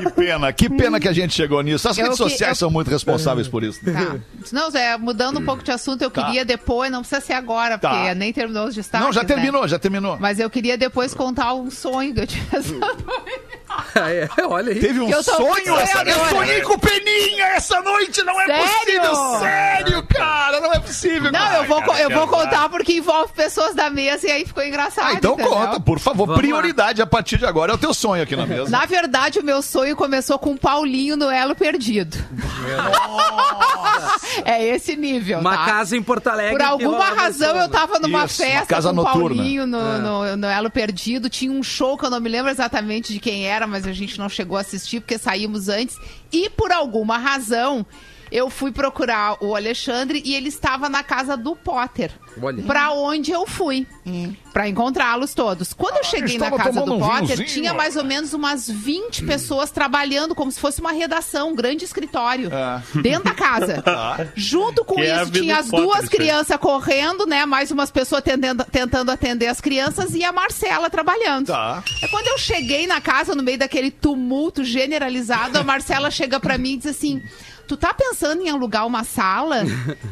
[0.03, 1.89] que pena, que pena que a gente chegou nisso.
[1.89, 3.81] As Eu redes que- sociais eu- são muito responsáveis por isso.
[3.85, 4.17] Tá.
[4.53, 7.91] Não, Zé, mudando um pouco de assunto, eu queria depois, não precisa ser agora, Tá.
[7.91, 9.05] porque nem terminou os destaques.
[9.07, 9.27] Não, já né?
[9.29, 10.17] terminou, já terminou.
[10.21, 13.05] Mas eu queria depois contar um sonho que eu tive essa noite.
[13.97, 14.79] É, olha aí.
[14.81, 18.47] Teve um eu sonho essa sonhando Eu sonhei com o Peninha essa noite, não é
[18.47, 18.65] Sério?
[18.65, 19.15] possível.
[19.41, 21.33] Sério, cara, não é possível.
[21.33, 21.57] Não, cara.
[21.57, 25.09] eu vou, cara, eu vou contar porque envolve pessoas da mesa e aí ficou engraçado.
[25.09, 25.53] Ah, então entendeu?
[25.53, 26.27] conta, por favor.
[26.27, 28.71] Vamos Prioridade a partir de agora é o teu sonho aqui na mesa.
[28.71, 32.17] Na verdade, o meu sonho começou com o Paulinho no Elo Perdido.
[34.45, 35.65] é esse nível, Uma tá?
[35.65, 36.57] casa em Porto Alegre.
[36.57, 39.37] Por alguma razão eu tava numa Isso, festa casa com o noturna.
[39.37, 41.29] Paulinho no, no, no Elo Perdido.
[41.29, 44.19] Tinha um show que eu não me lembro exatamente de quem era, mas a gente
[44.19, 45.97] não chegou a assistir porque saímos antes.
[46.33, 47.87] E por alguma razão
[48.31, 52.11] eu fui procurar o Alexandre e ele estava na casa do Potter.
[52.41, 52.63] Olha.
[52.63, 53.87] Pra onde eu fui.
[54.53, 55.73] Pra encontrá-los todos.
[55.73, 57.49] Quando eu cheguei na casa do um Potter, vinhozinho.
[57.49, 61.85] tinha mais ou menos umas 20 pessoas trabalhando como se fosse uma redação, um grande
[61.85, 62.49] escritório.
[62.53, 62.83] Ah.
[63.03, 63.83] Dentro da casa.
[64.35, 67.45] Junto com Que é isso, vida tinha as Potter, duas crianças correndo, né?
[67.47, 71.47] Mais umas pessoas atendendo- tentando atender as crianças e a Marcela trabalhando.
[71.49, 71.83] Tá.
[72.03, 76.57] É quando eu cheguei na casa, no meio daquele tumulto generalizado, a Marcela chega pra
[76.59, 77.23] mim e diz assim.
[77.71, 79.63] Tu tá pensando em alugar uma sala?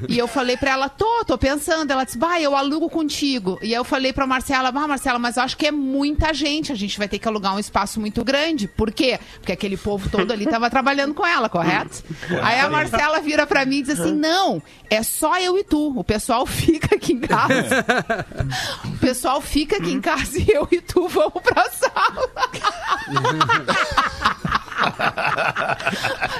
[0.08, 1.90] E eu falei pra ela, tô, tô pensando.
[1.90, 3.58] Ela disse, bah, eu alugo contigo.
[3.60, 6.70] E eu falei pra Marcela, bah, Marcela, mas eu acho que é muita gente.
[6.72, 8.68] A gente vai ter que alugar um espaço muito grande.
[8.68, 9.18] Por quê?
[9.34, 12.02] Porque aquele povo todo ali tava trabalhando com ela, correto?
[12.42, 15.98] Aí a Marcela vira pra mim e diz assim, não, é só eu e tu.
[15.98, 17.84] O pessoal fica aqui em casa.
[18.84, 22.30] O pessoal fica aqui em casa e eu e tu vamos pra sala.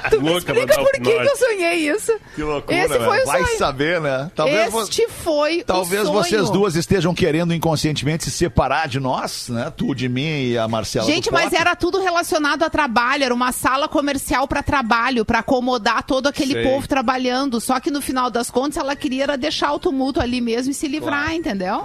[0.09, 2.13] Tu me Louca, explica por que, que eu sonhei isso.
[2.35, 3.05] Que loucura, Esse né?
[3.05, 3.57] foi o Vai sonho.
[3.57, 4.31] saber, né?
[4.35, 6.17] Talvez vo- este foi Talvez o sonho.
[6.17, 9.71] vocês duas estejam querendo inconscientemente se separar de nós, né?
[9.75, 13.51] Tu de mim e a Marcela Gente, mas era tudo relacionado a trabalho, era uma
[13.51, 16.63] sala comercial para trabalho, para acomodar todo aquele Sei.
[16.63, 17.59] povo trabalhando.
[17.61, 20.73] Só que no final das contas ela queria era deixar o tumulto ali mesmo e
[20.73, 21.81] se livrar, entendeu?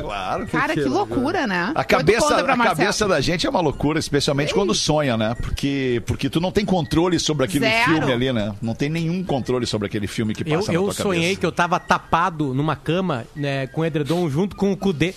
[0.00, 0.46] Claro.
[0.48, 1.72] Cara, que loucura, né?
[1.74, 5.34] A cabeça, a cabeça da gente é uma loucura, especialmente quando sonha, né?
[5.40, 7.92] Porque, porque tu não tem controle sobre aquele Zero.
[7.92, 8.54] filme ali, né?
[8.62, 11.40] Não tem nenhum controle sobre aquele filme que Eu, passa na eu tua sonhei cabeça.
[11.40, 15.14] que eu tava tapado numa cama né, com o edredom junto com o Kudê.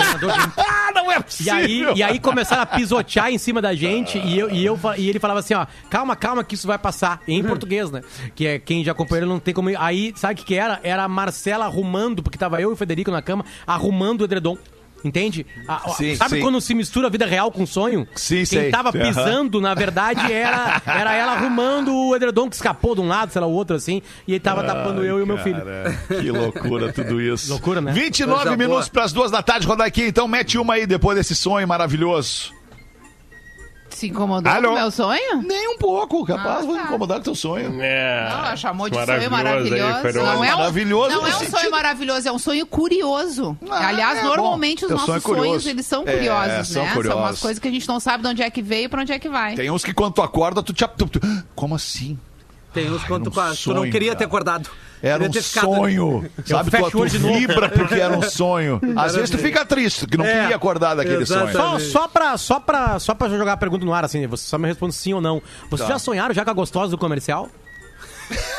[0.00, 1.54] Ah, não é E possível!
[1.54, 5.08] aí, e aí começaram a pisotear em cima da gente e, eu, e, eu, e
[5.08, 7.20] ele falava assim, ó, calma, calma que isso vai passar.
[7.26, 8.02] Em português, né?
[8.34, 9.70] Que é quem já acompanhou ele não tem como...
[9.78, 10.78] Aí, sabe o que que era?
[10.82, 14.56] Era a Marcela arrumando, porque tava eu e o Federico na cama, arrumando o edredom.
[15.04, 15.46] Entende?
[15.66, 16.40] A- a- Sim, sabe sim.
[16.40, 18.06] quando se mistura a vida real com sonho?
[18.14, 18.70] Sim, Quem sei.
[18.70, 23.32] tava pisando, na verdade, era, era ela arrumando o edredom que escapou de um lado,
[23.32, 25.58] sei lá, o outro, assim, e ele tava tapando eu e o meu filho.
[25.64, 27.50] Cara, que loucura tudo isso.
[27.50, 27.92] Loucura, né?
[27.92, 30.02] 29 Coisa minutos para as duas da tarde, rodar aqui.
[30.04, 32.52] Então mete uma aí depois desse sonho maravilhoso.
[33.90, 34.68] Se incomodou Alô?
[34.68, 35.42] com o meu sonho?
[35.42, 36.82] Nem um pouco, capaz, Ah, vou tá.
[36.84, 37.80] incomodar teu sonho.
[37.80, 38.28] É.
[38.30, 40.00] Não, chamou de sonho Aí, maravilhoso.
[40.02, 40.14] Feroz.
[40.26, 43.56] Não é um, Maravilhoso não é um sentido- sonho maravilhoso, é um sonho curioso.
[43.70, 44.86] Ah, Aliás, é, normalmente bom.
[44.86, 46.94] os Teu sonho é nossos sonhos, eles são É, curiosos, são né?
[46.94, 47.18] curiosos.
[47.18, 49.00] São umas coisas que a gente não sabe de onde é que veio e pra
[49.02, 49.54] onde é que vai.
[49.54, 50.86] Tem uns que quando tu acorda, tu te...
[50.96, 51.20] Tu, tu,
[51.56, 52.18] como assim?
[52.82, 54.18] Tem uns quando era um tu, tu não queria cara.
[54.18, 54.70] ter acordado.
[55.02, 56.28] Era um sonho.
[56.44, 58.80] Sabe, tu, fecho tu vibra porque era um sonho.
[58.96, 61.56] Às vezes tu fica triste, que não É, queria acordar daquele exatamente.
[61.56, 61.80] sonho.
[61.80, 64.58] Só, só, pra, só, pra, só pra jogar a pergunta no ar, assim, você só
[64.58, 65.40] me responde sim ou não.
[65.70, 65.94] Vocês Tá.
[65.94, 67.48] já sonharam já com a gostosa do comercial?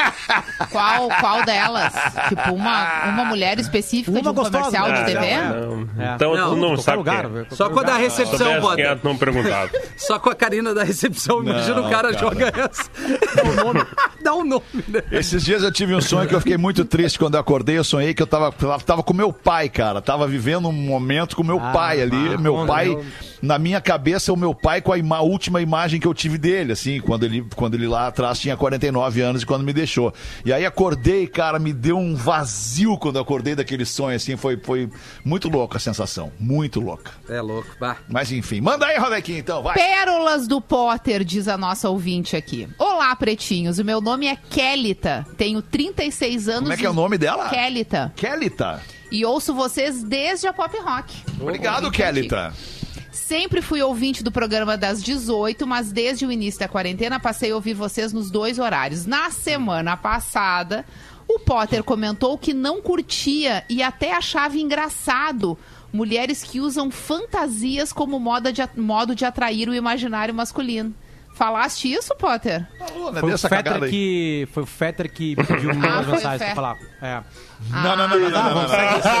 [0.70, 1.92] Qual, qual delas?
[2.28, 5.04] Tipo, uma, uma mulher específica Uma de um gostosa, comercial de né?
[5.04, 5.36] TV?
[5.42, 5.88] Não.
[6.04, 6.14] É.
[6.14, 7.46] Então Não, tu não sabe lugar, quem é.
[7.50, 8.00] Só quando a lugar.
[8.00, 9.70] recepção é, tu não perguntava.
[9.96, 11.42] Só com a Karina da recepção.
[11.42, 12.18] Imagina o cara cara.
[12.18, 12.90] joga essa.
[13.34, 13.86] Dá um nome.
[14.22, 15.02] Dá um nome, né?
[15.10, 17.78] Esses dias eu tive um sonho que eu fiquei muito triste quando eu acordei.
[17.78, 18.52] Eu sonhei que eu tava,
[18.84, 20.00] tava com meu pai, cara.
[20.00, 22.34] Tava vivendo um momento com meu Ah, pai ali.
[22.34, 22.96] ah, meu pai,
[23.42, 26.72] na minha cabeça, o meu pai com a ima- última imagem que eu tive dele,
[26.72, 29.89] assim, quando ele, quando ele lá atrás tinha 49 anos e quando me deixou.
[30.44, 34.36] E aí acordei, cara, me deu um vazio quando eu acordei daquele sonho, assim.
[34.36, 34.88] Foi, foi
[35.24, 36.32] muito louca a sensação.
[36.38, 37.12] Muito louca.
[37.28, 37.68] É louco.
[37.80, 37.96] Bah.
[38.08, 39.74] Mas enfim, manda aí, Rodequinho, então, vai.
[39.74, 42.68] Pérolas do Potter, diz a nossa ouvinte aqui.
[42.78, 43.78] Olá, pretinhos.
[43.78, 45.26] O meu nome é Kelita.
[45.36, 46.60] Tenho 36 anos.
[46.62, 47.48] Como é que é o nome dela?
[47.48, 48.12] Kelita.
[48.16, 48.80] Kelita.
[49.10, 51.12] E ouço vocês desde a Pop Rock.
[51.40, 52.79] Obrigado, antigo.
[53.26, 57.54] Sempre fui ouvinte do programa das 18, mas desde o início da quarentena passei a
[57.54, 59.06] ouvir vocês nos dois horários.
[59.06, 60.84] Na semana passada,
[61.28, 65.56] o Potter comentou que não curtia e até achava engraçado
[65.92, 70.92] mulheres que usam fantasias como modo de atrair o imaginário masculino.
[71.40, 72.66] Falaste isso, Potter?
[72.78, 73.20] Falou, né?
[73.20, 76.76] Foi o, Fetter que, foi o Fetter que pediu Ah, o mensagens pra falar.
[77.00, 77.22] É.
[77.70, 78.58] Não, não, não, não, não, não, não,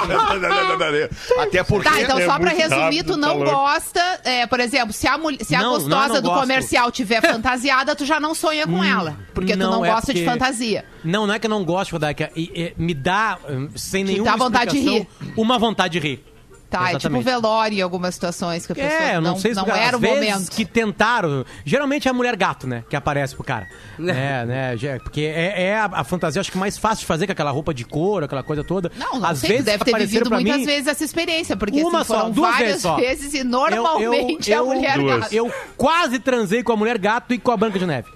[0.06, 1.42] não, não, não, não.
[1.42, 1.88] Até porque.
[1.88, 3.50] Tá, então é só pra muito resumir, tu não tá louco.
[3.50, 6.40] gosta, é, por exemplo, se a, se a Não, não, gostosa não do gosto.
[6.40, 9.16] comercial tiver fantasiada, tu já não sonha com ela.
[9.32, 10.84] Porque tu não é gosta de fantasia.
[11.02, 12.30] Não, não é que eu não gosto, Rodaica.
[12.76, 16.29] Me dá, hum, sem nenhuma dá vontade de explicação, uma vontade de rir.
[16.70, 17.24] Tá, é tipo Exatamente.
[17.24, 19.82] velório em algumas situações que a pessoa É, eu não, não, sei não explicar.
[19.86, 20.50] era o Às vezes momento.
[20.52, 21.44] que tentaram.
[21.64, 22.84] Geralmente é a mulher gato, né?
[22.88, 23.66] Que aparece pro cara.
[23.98, 24.76] É, né?
[24.76, 27.50] já- Porque é, é a, a fantasia, acho que mais fácil de fazer com aquela
[27.50, 28.90] roupa de couro, aquela coisa toda.
[28.96, 31.98] Não, não Às sei, vezes deve ter vivido muitas mim, vezes essa experiência, porque Uma
[32.02, 32.96] assim, foram só, duas várias vezes só.
[32.96, 35.20] vezes e normalmente Eu- eu- a mulher Duas.
[35.22, 35.34] gata.
[35.34, 38.08] Eu quase transei com a mulher gato e com a Branca de Neve.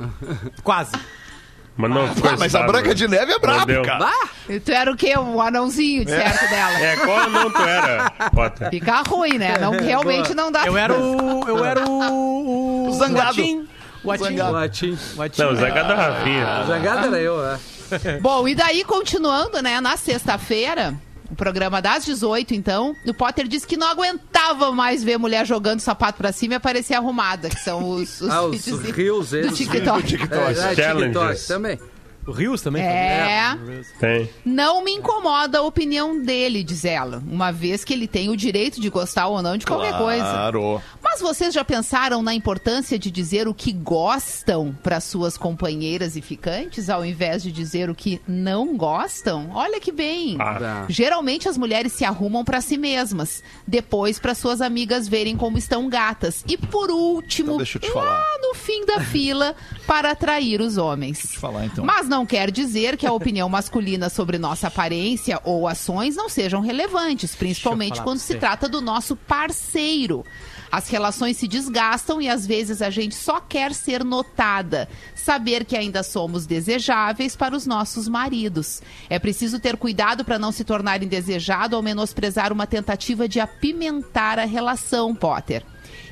[0.62, 0.93] quase.
[1.77, 2.63] Mas não Ah, mas a.
[2.63, 3.83] Branca de Neve é brabo, deu.
[3.83, 4.13] cara.
[4.49, 5.19] E tu era o quê?
[5.19, 6.79] Um anãozinho de certo dela.
[6.79, 8.71] É, qual não tu era, Potter?
[8.71, 9.59] Fica ruim, né?
[9.59, 11.49] Não, realmente não dá Eu era o.
[11.49, 12.89] Eu era o.
[12.89, 13.41] o Zangado.
[14.05, 14.25] O Atim.
[14.25, 14.53] Zangado.
[14.53, 14.99] O Atim.
[15.17, 15.43] O.
[15.43, 16.65] Não, Zagada da Rafinha.
[16.67, 17.59] Jogada era eu, é.
[18.21, 20.95] Bom, e daí, continuando, né, na sexta-feira,
[21.35, 25.81] o programa das 18, então, o Potter disse que não aguentava mais ver mulher jogando
[25.81, 29.53] sapato pra cima e aparecer arrumada, que são os, os Ah, os rios, do.
[29.53, 30.14] TikTok.
[30.14, 31.12] É, é, Challenges.
[31.12, 31.79] TikTok também.
[32.27, 32.83] O Rios também?
[32.83, 33.57] É.
[33.99, 34.29] Tem.
[34.45, 38.81] Não me incomoda a opinião dele, diz ela, uma vez que ele tem o direito
[38.81, 40.23] de gostar ou não de qualquer coisa.
[40.25, 40.81] Claro.
[41.03, 46.21] Mas vocês já pensaram na importância de dizer o que gostam para suas companheiras e
[46.23, 49.51] ficantes, ao invés de dizer o que não gostam?
[49.55, 50.37] Olha que bem.
[50.41, 50.87] Ah.
[50.89, 55.89] Geralmente as mulheres se arrumam para si mesmas, depois para suas amigas verem como estão
[55.89, 58.39] gatas e por último, Então deixa eu te lá falar.
[58.43, 59.55] no fim da fila,
[59.87, 61.19] para atrair os homens.
[61.21, 61.85] te falar, então.
[61.85, 66.61] Mas não quer dizer que a opinião masculina sobre nossa aparência ou ações não sejam
[66.61, 70.24] relevantes, principalmente quando se trata do nosso parceiro.
[70.70, 75.77] As relações se desgastam e às vezes a gente só quer ser notada, saber que
[75.77, 78.81] ainda somos desejáveis para os nossos maridos.
[79.11, 84.38] É preciso ter cuidado para não se tornar indesejado ou menosprezar uma tentativa de apimentar
[84.38, 85.64] a relação, Potter.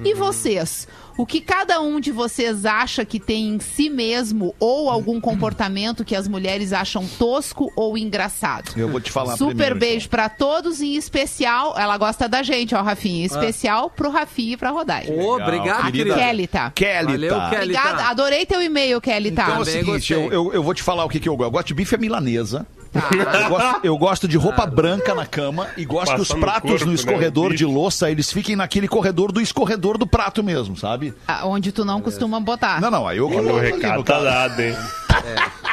[0.05, 0.89] E vocês?
[1.17, 6.05] O que cada um de vocês acha que tem em si mesmo ou algum comportamento
[6.05, 8.73] que as mulheres acham tosco ou engraçado?
[8.77, 9.89] Eu vou te falar Super primeiro, então.
[9.89, 11.75] beijo pra todos, em especial.
[11.79, 13.23] Ela gosta da gente, ó, Rafinha.
[13.23, 15.09] Em especial pro Rafinha e pra Rodai.
[15.09, 16.15] Ô, obrigado, querida.
[16.15, 16.71] Kelly, tá?
[16.75, 17.51] Kelly, Valeu, tá.
[17.51, 17.63] Kelly.
[17.63, 18.11] Obrigada, tá.
[18.11, 19.43] adorei teu e-mail, Kelly, tá?
[19.45, 21.49] Então é o seguinte, eu, eu, eu vou te falar o que, que eu gosto.
[21.49, 22.67] Eu gosto de bife à milanesa.
[22.95, 26.41] Eu gosto, eu gosto de roupa branca na cama e gosto que os Passar no
[26.41, 30.07] pratos corpo, no né, escorredor o de louça, eles fiquem naquele corredor do escorredor do
[30.07, 31.15] prato mesmo, sabe?
[31.27, 32.81] Ah, Onde tu não costuma botar.
[32.81, 34.77] Não, não, aí eu que O recado tá dado, hein?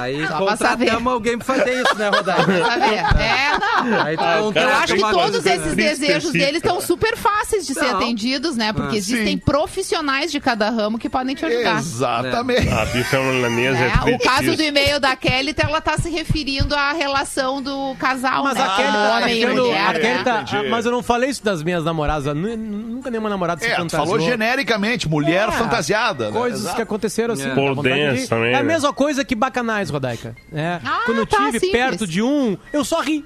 [0.00, 0.84] Aí Só pra saber.
[0.86, 2.36] contratamos alguém pra fazer isso, né, Rodai?
[2.36, 2.94] Sabe?
[3.22, 4.00] É, não.
[4.02, 7.66] Aí tu Ah, Eu cara, acho que todos coisa- esses desejos deles estão super fáceis
[7.66, 7.96] de ser Não.
[7.96, 8.72] atendidos, né?
[8.72, 9.38] Porque Ah, existem sim.
[9.38, 11.78] profissionais de cada ramo que podem te ajudar.
[11.78, 12.68] Exatamente.
[12.68, 16.74] A bife milanesa é, É, o caso do e-mail da Kelly, ela tá se referindo
[16.74, 18.62] à relação do casal, Mas né?
[18.62, 20.22] a Kelly tá Homem e mulher, a Kelly né?
[20.24, 22.34] tá- ah, Mas eu não falei isso das minhas namoradas.
[22.34, 24.06] Nunca nenhuma namorada se É, fantasiou.
[24.06, 26.30] falou genericamente, mulher É, fantasiada.
[26.30, 26.38] né?
[26.38, 26.76] Coisas Exato.
[26.76, 27.44] que aconteceram assim.
[27.44, 27.48] É.
[27.48, 28.28] dá Pole vontade de dance rir.
[28.28, 28.72] também, É a né?
[28.72, 30.36] mesma coisa que bacanais, Rodaica.
[30.52, 30.80] É.
[30.84, 31.72] Ah, Quando eu tá, tive simples.
[31.72, 33.24] perto de um, eu só ri.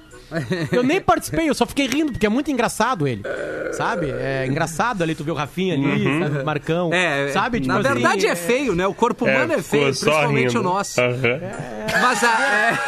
[0.71, 3.23] Eu nem participei, eu só fiquei rindo, porque é muito engraçado ele.
[3.73, 4.11] Sabe?
[4.11, 6.39] É engraçado ali, tu vê o Rafinha ali, sabe?
[6.39, 6.93] o Marcão.
[6.93, 7.59] É, sabe?
[7.59, 8.87] Tipo na assim, verdade é feio, né?
[8.87, 10.59] O corpo humano é, ficou feio, principalmente rindo.
[10.59, 11.01] o nosso.
[11.01, 11.39] Aham.
[12.01, 12.79] Mas, a, é...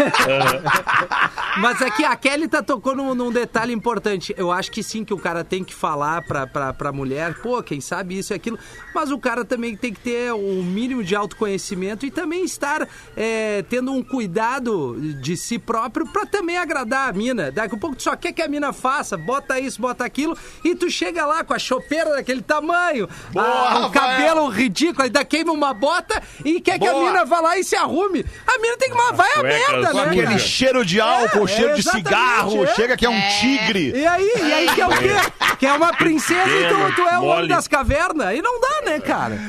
[1.62, 4.34] Mas aqui a Kelly tá tocou num, num detalhe importante.
[4.38, 7.62] Eu acho que sim, que o cara tem que falar pra, pra, pra mulher, pô,
[7.64, 8.58] quem sabe isso e aquilo.
[8.94, 13.64] Mas o cara também tem que ter um mínimo de autoconhecimento e também estar é,
[13.70, 17.52] tendo um cuidado de si próprio pra também agradar a mina.
[17.52, 20.76] Daqui a pouco tu só quer que a mina faça, bota isso, bota aquilo, e
[20.76, 25.52] tu chega lá com a chopeira daquele tamanho, Boa, ah, o cabelo ridículo, ainda queima
[25.52, 27.06] uma bota e quer que a Boa.
[27.12, 28.26] mina vá lá e se arrume.
[28.48, 30.04] A mina tem que vai a merda, Com né?
[30.06, 30.40] aquele cara?
[30.40, 32.76] cheiro de álcool, É, cheiro de exatamente, cigarro, é.
[32.76, 33.40] chega que é um É.
[33.40, 33.92] tigre.
[33.96, 35.56] E aí, e aí que é o quê?
[35.60, 38.36] Que é uma princesa e tu, tu é o homem das cavernas.
[38.36, 39.40] E não dá, né, cara?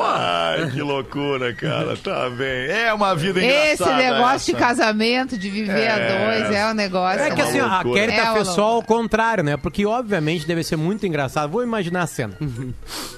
[0.00, 1.96] Ai, que loucura, cara.
[1.96, 2.70] Tá bem.
[2.70, 3.96] É uma vida Esse engraçada.
[3.96, 4.66] negócio de essa.
[4.66, 7.20] casamento, de viver a dois, é um negócio.
[7.20, 8.00] É que uma assim, ó, a loucura.
[8.00, 9.56] Kelly É tá uma pessoal ao contrário, né?
[9.56, 11.50] Porque obviamente deve ser muito engraçado.
[11.50, 12.34] Vou imaginar a cena.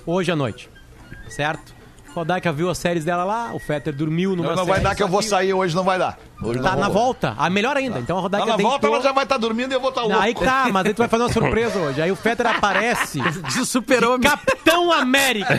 [0.07, 0.69] Hoje à noite.
[1.29, 1.75] Certo?
[2.15, 5.03] Rodaica viu as séries dela lá, o Fetter dormiu numa Não, não vai dar que
[5.03, 6.17] eu vou sair hoje, não vai dar.
[6.43, 7.03] Hoje Tá na vou.
[7.05, 7.35] volta.
[7.37, 7.99] Ah, melhor ainda.
[7.99, 8.95] Então a Tá Rodaica na volta, deitou.
[8.95, 10.19] ela já vai estar dormindo e eu vou estar louco.
[10.21, 12.01] Aí tá, mas aí tu vai fazer uma surpresa hoje.
[12.03, 13.21] Aí o Fetter aparece.
[13.53, 14.21] De super-homem.
[14.29, 15.59] Capitão América.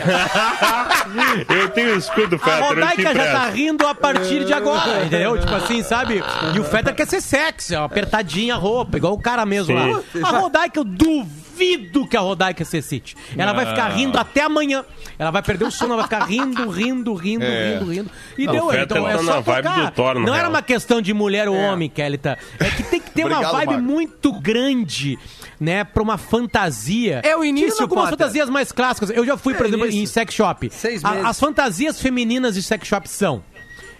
[1.48, 5.04] Eu tenho o escudo, A Fetter, te Rodaica já tá rindo a partir de agora,
[5.04, 5.38] entendeu?
[5.38, 6.22] Tipo assim, sabe?
[6.54, 10.00] E o Fetter quer ser sexy, ó, apertadinha a roupa, igual o cara mesmo lá.
[10.22, 11.45] A Rodaica, eu duvido
[12.08, 13.16] que a Rodaica se excite.
[13.36, 14.84] Ela vai ficar rindo até amanhã.
[15.18, 17.72] Ela vai perder o sono, ela vai ficar rindo, rindo, rindo, É.
[17.78, 18.10] rindo, rindo.
[18.36, 19.84] E Não, deu, então é tá só na vibe tocar.
[19.86, 20.50] do Thor, Não era real.
[20.50, 22.36] uma questão de mulher ou homem, Kelly, tá?
[22.60, 23.82] É que tem que ter uma Obrigado, vibe Marco.
[23.82, 25.18] muito grande,
[25.58, 27.20] né, pra uma fantasia.
[27.24, 28.18] É o início, Tirando algumas Potter.
[28.18, 29.10] fantasias mais clássicas.
[29.10, 30.68] Eu já fui, por É o exemplo, em sex shop.
[30.70, 31.26] Seis A- meses.
[31.26, 33.42] as fantasias femininas de sex shop são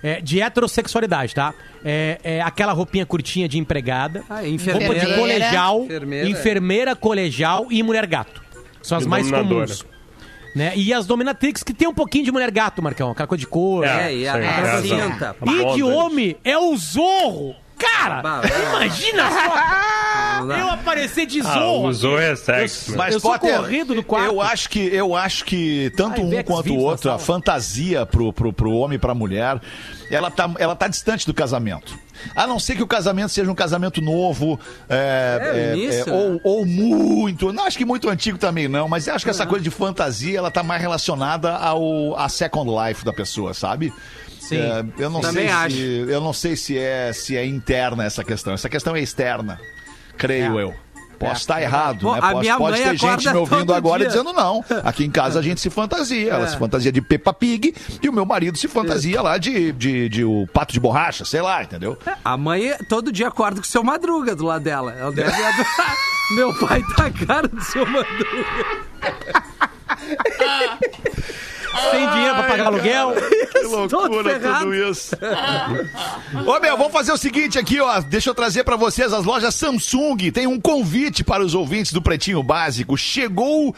[0.02, 1.54] é, de heterossexualidade, tá?
[1.84, 5.06] É, é aquela roupinha curtinha de empregada, Ah, roupa enfermeira.
[5.06, 6.28] de colegial, Enfermeira.
[6.28, 6.96] enfermeira.
[6.96, 8.42] colegial e mulher gato.
[8.82, 9.66] São as mais dominadora.
[9.66, 9.86] comuns.
[10.54, 10.72] Né?
[10.74, 13.10] E as dominatrix, que tem um pouquinho de mulher gato, Marcão.
[13.10, 13.84] Aquela coisa de cor.
[13.84, 15.36] É, e a, a cinta.
[15.46, 17.54] E de homem é o zorro.
[17.78, 18.22] Cara,
[18.70, 21.88] imagina só eu aparecer de Ah, zorro.
[21.88, 22.92] usou é sexy.
[22.92, 22.96] né?
[22.96, 24.26] Mas Eu sou Potter, corrido no quarto.
[24.32, 28.32] Eu acho que, eu acho que tanto Ai, um quanto o outro, a fantasia pro,
[28.32, 29.60] pro, pro homem e pra mulher,
[30.10, 31.98] ela tá, ela tá distante do casamento.
[32.34, 34.58] A não ser que o casamento seja um casamento novo,
[34.88, 37.52] é, É, é, é, ou, ou muito.
[37.52, 40.38] Não acho que muito antigo também não, mas eu acho que essa coisa de fantasia
[40.38, 43.92] ela tá mais relacionada ao a Second Life da pessoa, sabe?
[44.48, 44.58] Sim.
[44.58, 45.76] É, eu não Também sei acho.
[45.76, 48.54] se eu não sei se é se é interna essa questão.
[48.54, 49.60] Essa questão é externa,
[50.16, 50.62] creio É.
[50.62, 50.74] eu.
[51.18, 52.18] Posso estar errado, Pô, né?
[52.18, 54.06] a Posso- minha pode mãe ter gente me ouvindo agora dia.
[54.06, 54.62] e dizendo não.
[54.84, 56.30] Aqui em casa a gente se fantasia.
[56.30, 56.48] Ela É.
[56.48, 60.24] se fantasia de Peppa Pig e o meu marido se fantasia lá de, de, de
[60.24, 61.96] o pato de borracha, sei lá, entendeu?
[62.22, 64.92] A mãe todo dia acorda com o seu Madruga do lado dela.
[64.92, 65.96] Ela deve adorar.
[66.32, 68.44] Meu pai tá a cara do seu Madruga.
[71.90, 73.12] Sem dinheiro pra pagar aluguel.
[73.52, 74.74] Que Todo ferrado.
[74.74, 75.16] isso.
[76.46, 78.00] Ô, meu, vamos fazer o seguinte aqui, ó.
[78.00, 80.30] Deixa eu trazer pra vocês as lojas Samsung.
[80.32, 82.96] Tem um convite para os ouvintes do Pretinho Básico.
[82.96, 83.74] Chegou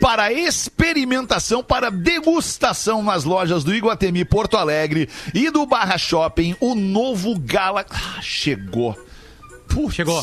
[0.00, 6.74] para experimentação, para degustação nas lojas do Iguatemi Porto Alegre e do Barra Shopping, o
[6.74, 7.94] novo Galaxy.
[7.94, 8.98] Ah, chegou.
[9.72, 9.94] Putz.
[9.94, 10.22] Chegou.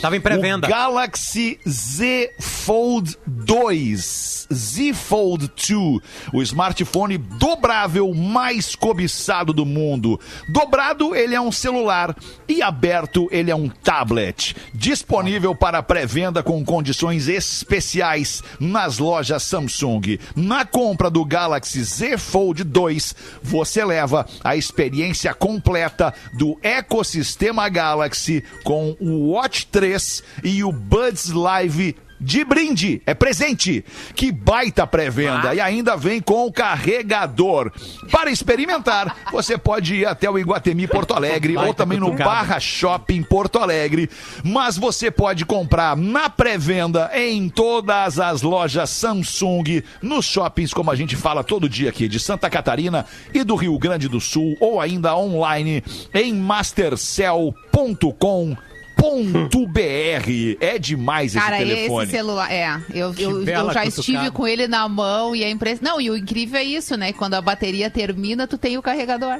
[0.00, 0.68] Tava em pré-venda.
[0.68, 4.48] Galaxy Z Fold 2.
[4.52, 6.00] Z Fold 2.
[6.32, 10.20] O smartphone dobrável mais cobiçado do mundo.
[10.48, 12.16] Dobrado, ele é um celular.
[12.48, 14.54] E aberto, ele é um tablet.
[14.74, 20.18] Disponível para pré-venda com condições especiais nas lojas Samsung.
[20.36, 28.42] Na compra do Galaxy Z Fold 2, você leva a experiência completa do ecossistema Galaxy
[28.62, 33.84] com o Watch 3 e o Buds Live de brinde, é presente.
[34.14, 37.70] Que baita pré-venda e ainda vem com o carregador.
[38.10, 42.14] Para experimentar, você pode ir até o Iguatemi Porto Alegre ou também no.
[42.14, 44.08] Barra Shopping Porto Alegre,
[44.42, 50.96] mas você pode comprar na pré-venda em todas as lojas Samsung, nos shoppings como a
[50.96, 54.80] gente fala todo dia aqui de Santa Catarina e do Rio Grande do Sul ou
[54.80, 55.82] ainda online
[56.14, 58.56] em mastercell.com
[59.68, 62.04] .br é demais esse Cara, telefone.
[62.04, 62.50] esse celular.
[62.52, 63.88] É, eu, eu, eu já cutucada.
[63.88, 65.84] estive com ele na mão e é impressionante.
[65.92, 67.12] Não, e o incrível é isso, né?
[67.12, 69.38] Quando a bateria termina, tu tem o carregador.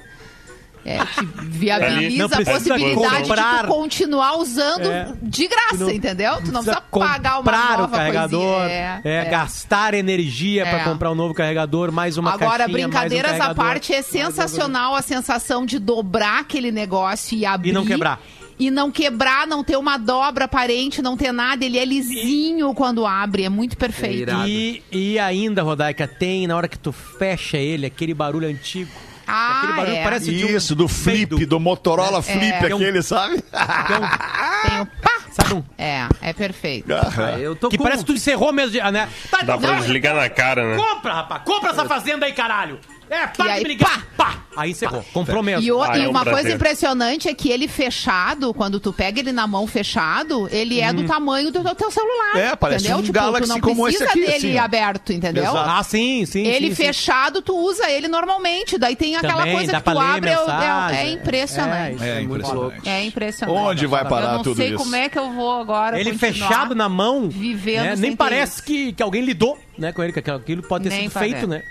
[0.87, 3.63] É, te Não viabiliza a possibilidade de comprar.
[3.63, 5.09] tu continuar usando É.
[5.23, 6.35] de graça, Tu não entendeu?
[6.45, 9.01] Tu não precisa precisa pagar uma comprar nova o carregador, coisinha.
[9.03, 10.85] é, gastar energia pra É.
[10.85, 14.95] comprar um novo carregador, mais uma Agora, caixinha, mais um brincadeiras à parte, é sensacional
[14.95, 17.71] a sensação de dobrar aquele negócio e abrir.
[17.71, 18.21] E não quebrar.
[18.59, 21.65] E não quebrar, não ter uma dobra aparente, não ter nada.
[21.65, 24.23] Ele é lisinho quando abre, é muito perfeito.
[24.31, 24.49] irado.
[24.49, 28.91] E, e ainda, Rodaica, tem, na hora que tu fecha ele, aquele barulho antigo.
[29.27, 30.03] Ah, aquele barulho é.
[30.05, 31.47] parece de um Isso, do flip, peido.
[31.47, 33.41] do Motorola Flip, É um- aquele, sabe?
[33.43, 35.11] Tem o pá.
[35.33, 35.65] Sabe um...
[35.77, 36.93] É, é perfeito.
[36.95, 37.83] Ah, Eu tô Que com...
[37.83, 39.09] parece que tu encerrou mesmo, de- né?
[39.31, 40.77] Tá, Dá pra não, desligar na cara, né?
[40.77, 41.43] Compra, rapaz!
[41.45, 42.79] Compra essa fazenda aí, caralho!
[43.11, 44.07] É, para de brigar!
[44.17, 44.25] pá!
[44.27, 44.39] Pá!
[44.57, 45.05] Aí encerrou.
[45.13, 45.63] Comprou mesmo.
[45.67, 46.43] E, o- Ah, e é um uma prazer.
[46.43, 50.93] coisa impressionante é que ele fechado, quando tu pega ele na mão fechado, ele é
[50.93, 52.37] do tamanho do, do teu celular.
[52.37, 52.99] É, parece entendeu?
[52.99, 55.43] um tipo, Galaxy tu não como esse precisa aqui, dele assim, aberto, entendeu?
[55.45, 55.71] Exato.
[55.71, 56.47] Ah, sim, sim.
[56.47, 56.85] Ele sim, sim.
[56.85, 58.79] fechado, tu usa ele normalmente.
[58.79, 60.99] Daí tem aquela Também, coisa que tu abre, é, é- mensagem.
[60.99, 61.95] é impressionante.
[61.97, 62.89] isso É muito impressionante.
[62.89, 63.59] É impressionante.
[63.59, 64.77] Onde vai parar eu não tudo sei isso?
[64.79, 67.97] como é que eu vou agora Ele fechado na mão, vivendo né?
[67.97, 68.63] nem parece isso.
[68.65, 71.33] que, que alguém lidou né, com ele, que aquilo pode ter Nem sido parece.
[71.33, 71.63] feito, né?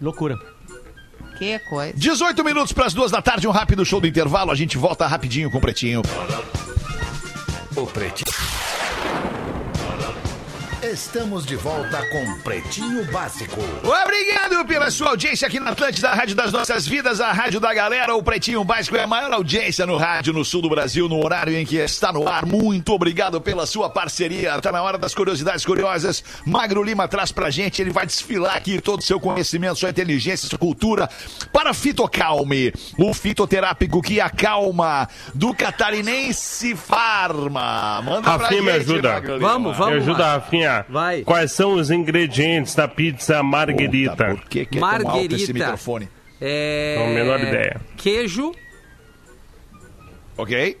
[0.00, 0.36] Loucura.
[1.36, 1.92] Que coisa.
[1.96, 4.50] 18 minutos para as duas da tarde, um rápido show do intervalo.
[4.50, 6.02] A gente volta rapidinho com o Pretinho.
[7.76, 8.32] O Pretinho.
[10.92, 13.60] Estamos de volta com Pretinho Básico.
[13.82, 17.74] Obrigado pela sua audiência aqui na Atlântida, a Rádio das Nossas Vidas, a Rádio da
[17.74, 18.14] Galera.
[18.14, 21.56] O Pretinho Básico é a maior audiência no rádio no sul do Brasil, no horário
[21.56, 22.46] em que está no ar.
[22.46, 24.60] Muito obrigado pela sua parceria.
[24.60, 26.22] Tá na hora das curiosidades curiosas.
[26.46, 30.48] Magro Lima traz pra gente, ele vai desfilar aqui todo o seu conhecimento, sua inteligência,
[30.48, 31.10] sua cultura
[31.52, 38.00] para Fitocalme, o fitoterápico que acalma do Catarinense Farma.
[38.02, 39.12] Manda pra Rafinha, me gente, ajuda.
[39.14, 39.48] Magro Lima.
[39.48, 39.94] Vamos, vamos.
[39.94, 40.66] Me ajuda, Márcio.
[40.88, 41.22] Vai.
[41.22, 44.26] Quais são os ingredientes da pizza marguerita?
[44.26, 46.08] Puta, por que, que é esse microfone?
[46.40, 46.96] É...
[46.98, 47.80] Não, menor ideia.
[47.96, 48.52] Queijo
[50.36, 50.76] Ok?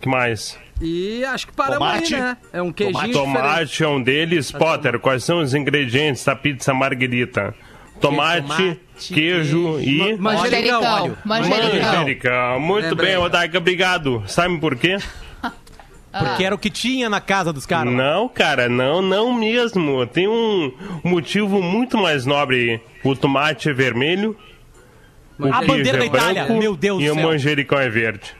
[0.00, 0.58] que mais?
[0.80, 2.14] e acho que paramos Tomate.
[2.14, 2.36] aí, né?
[2.52, 3.24] É um queijinho diferente.
[3.24, 4.50] Tomate é um deles.
[4.52, 7.54] Potter, quais são os ingredientes da pizza marguerita?
[8.00, 8.80] Tomate, tomate,
[9.14, 10.16] queijo e...
[10.18, 10.80] Manjericão.
[10.82, 11.16] Manjericão.
[11.24, 11.92] Manjericão.
[11.92, 12.60] Manjericão.
[12.60, 13.10] Muito Lembrei.
[13.12, 14.22] bem, Rodaica, obrigado.
[14.26, 14.98] Sabe por quê?
[16.18, 17.92] Porque era o que tinha na casa dos caras.
[17.92, 17.98] lá.
[17.98, 20.06] Não, cara, não, não mesmo.
[20.06, 22.80] Tem um motivo muito mais nobre aí.
[23.02, 24.36] O tomate é vermelho,
[25.38, 27.24] o A queijo bandeira é da Itália, branco meu Deus e do o céu.
[27.24, 28.32] manjericão é verde.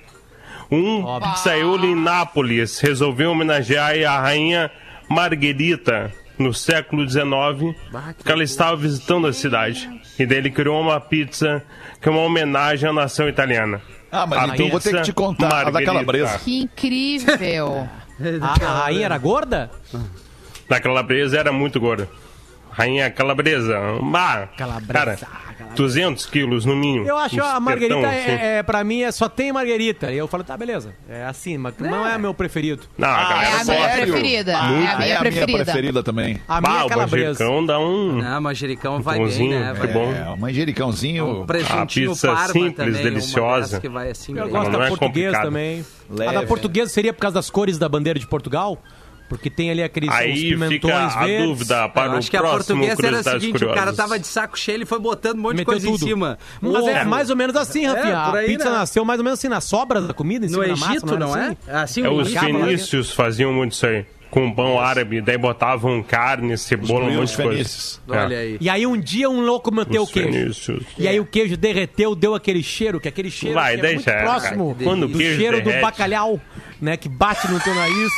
[0.70, 4.70] Um pizzaiolo em Nápoles resolveu homenagear a rainha
[5.08, 7.76] Margherita no século XIX,
[8.16, 9.88] porque ela estava visitando a cidade.
[10.18, 11.62] E daí ele criou uma pizza
[12.00, 13.80] que é uma homenagem à nação italiana.
[14.14, 16.38] Ah, mas A então eu vou ter que te contar a da calabresa.
[16.38, 17.88] Que incrível.
[18.40, 19.70] A, a rainha era gorda?
[20.68, 22.08] Da calabresa era muito gorda.
[22.70, 23.76] Rainha calabresa.
[23.76, 25.43] Ah, Calabresa, Cara, calabresa.
[25.76, 27.06] 200 quilos no mínimo.
[27.06, 28.44] Eu acho Um a Margarita, espertão, assim.
[28.44, 30.12] é, é, pra mim, é, só tem Margarita.
[30.12, 30.94] E eu falo, tá, beleza.
[31.08, 32.82] É assim, mas não é meu preferido.
[32.96, 34.52] Não, a Ah, É galera a minha preferida.
[34.52, 35.64] É a é minha a minha preferida.
[35.64, 36.40] preferida também.
[36.48, 37.44] A minha Ah, é o calabresa.
[37.44, 38.20] manjericão dá um...
[38.24, 39.74] Ah, manjericão vai bem, né?
[39.80, 40.12] que bom.
[40.12, 41.42] É, o manjericãozinho.
[41.42, 43.80] Um presuntinho pizza parma simples, também, deliciosa.
[43.80, 45.84] que vai assim, Eu gosto não da é portuguesa também.
[46.10, 46.36] Leve.
[46.36, 48.78] A da portuguesa seria por causa das cores da bandeira de Portugal?
[49.36, 51.46] Porque tem ali aqueles Aí pimentões fica a verdes.
[51.48, 53.74] dúvida para Eu o acho que a próximo portuguesa era o Curiosidades seguinte, o cara
[53.80, 53.96] Curiosas.
[53.96, 56.04] tava de saco cheio, ele foi botando um monte de Meteu coisa tudo.
[56.04, 56.38] em cima.
[56.60, 57.08] Mas é Ovo.
[57.10, 58.24] mais ou menos assim, Rafinha.
[58.30, 58.76] por aí, a pizza né?
[58.76, 60.92] nasceu mais ou menos assim, nas sobras da comida, em No cima da massa.
[60.92, 61.40] Egito, não é?
[61.48, 61.56] assim?
[61.68, 62.64] Assim, É, os Egito, né?
[62.64, 64.04] fenícios faziam muito isso aí.
[64.30, 67.50] com pão árabe, daí botavam carne, cebola, um monte de coisa.
[67.52, 68.00] Fenícios.
[68.08, 68.38] Olha É.
[68.38, 68.56] aí.
[68.60, 70.32] E aí um dia um louco meteu o queijo.
[70.32, 70.82] fenícios.
[70.98, 73.94] E aí o queijo derreteu, deu aquele cheiro, que aquele cheiro Vai, que é daí
[73.94, 74.76] muito já é, próximo.
[74.82, 75.82] Quando o do queijo cheiro do derrete.
[75.82, 76.40] bacalhau,
[76.80, 78.10] né, que bate no teu nariz.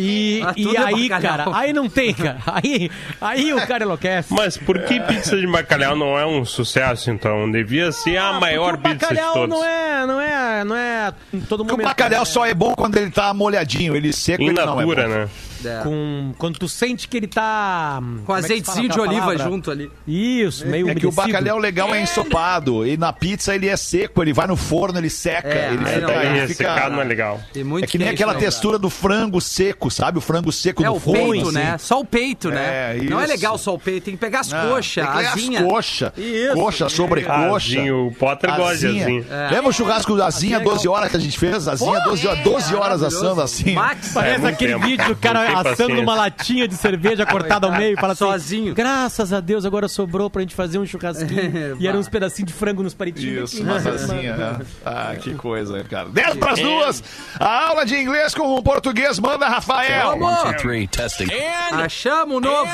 [0.00, 1.46] E, Ah, e é aí, bacalhau.
[1.50, 2.38] cara, aí não tem, cara.
[2.46, 2.88] Aí,
[3.20, 4.32] aí o cara enlouquece.
[4.32, 7.50] Mas por que pizza de bacalhau não é um sucesso, então?
[7.50, 9.48] Devia ser a Ah, maior porque o pizza de bacalhau todos.
[9.58, 11.12] não é, não é, não é
[11.48, 12.24] todo Porque o bacalhau né?
[12.26, 14.94] só é bom quando ele tá molhadinho, ele seco In ele não é bom.
[14.94, 15.28] né?
[15.64, 15.80] É.
[15.82, 19.38] com quando tu sente que ele tá Com como é fala de oliva palavra?
[19.38, 19.90] junto ali.
[20.06, 24.22] Isso, meio É que o bacalhau legal é ensopado e na pizza ele é seco,
[24.22, 27.04] ele vai no forno, ele seca, É, ele aí fica, não ele fica- não é
[27.04, 27.40] legal.
[27.52, 30.18] Tem muito É que nem aquela não, textura do frango seco, sabe?
[30.18, 31.30] O frango seco É do o forno.
[31.30, 31.58] peito, assim.
[31.58, 31.78] né?
[31.78, 32.96] Só o peito, né?
[32.96, 35.60] É, Não é legal só o peito, tem que pegar as coxas, asinha.
[35.60, 36.54] As coxa, Isso.
[36.54, 37.80] coxa, sobrecoxa.
[37.92, 39.24] O Potter gosta de asinha.
[39.30, 39.48] É.
[39.52, 41.66] Lembra o churrasco da Asinha 12 horas que a gente fez?
[41.68, 43.72] Asinha 12, horas- 12 horas assando assim.
[43.74, 45.47] Max, Parece É, aquele vídeo do cara.
[45.54, 46.02] Assando paciência.
[46.02, 48.74] uma latinha de cerveja cortada ao meio e fala assim, Sozinho.
[48.74, 51.76] graças a Deus agora sobrou pra gente fazer um churrasquinho.
[51.80, 53.52] e eram uns pedacinhos de frango nos palitinhos.
[53.52, 54.58] Isso, mas asinha, né?
[54.84, 56.08] Ah, que coisa, cara.
[56.08, 57.04] 10 pras duas.
[57.38, 60.18] A aula de inglês com o português manda Rafael.
[60.18, 60.60] Vamos!
[60.60, 61.28] three, testing.
[61.72, 62.70] Achamos o novo.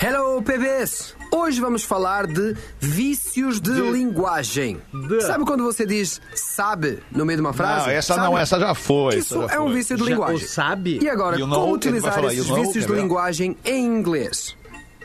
[0.00, 1.19] Hello, bebês!
[1.32, 4.80] Hoje vamos falar de vícios de, linguagem.
[5.20, 7.86] Sabe quando você diz sabe no meio de uma frase?
[7.86, 8.26] Não, essa Sabe?
[8.26, 9.16] não, essa já foi.
[9.18, 9.74] Isso já é um foi.
[9.74, 10.46] vício de Já- linguagem.
[10.46, 10.98] sabe?
[11.00, 14.56] E agora, You know, como utilizar falar, esses vícios de linguagem em inglês?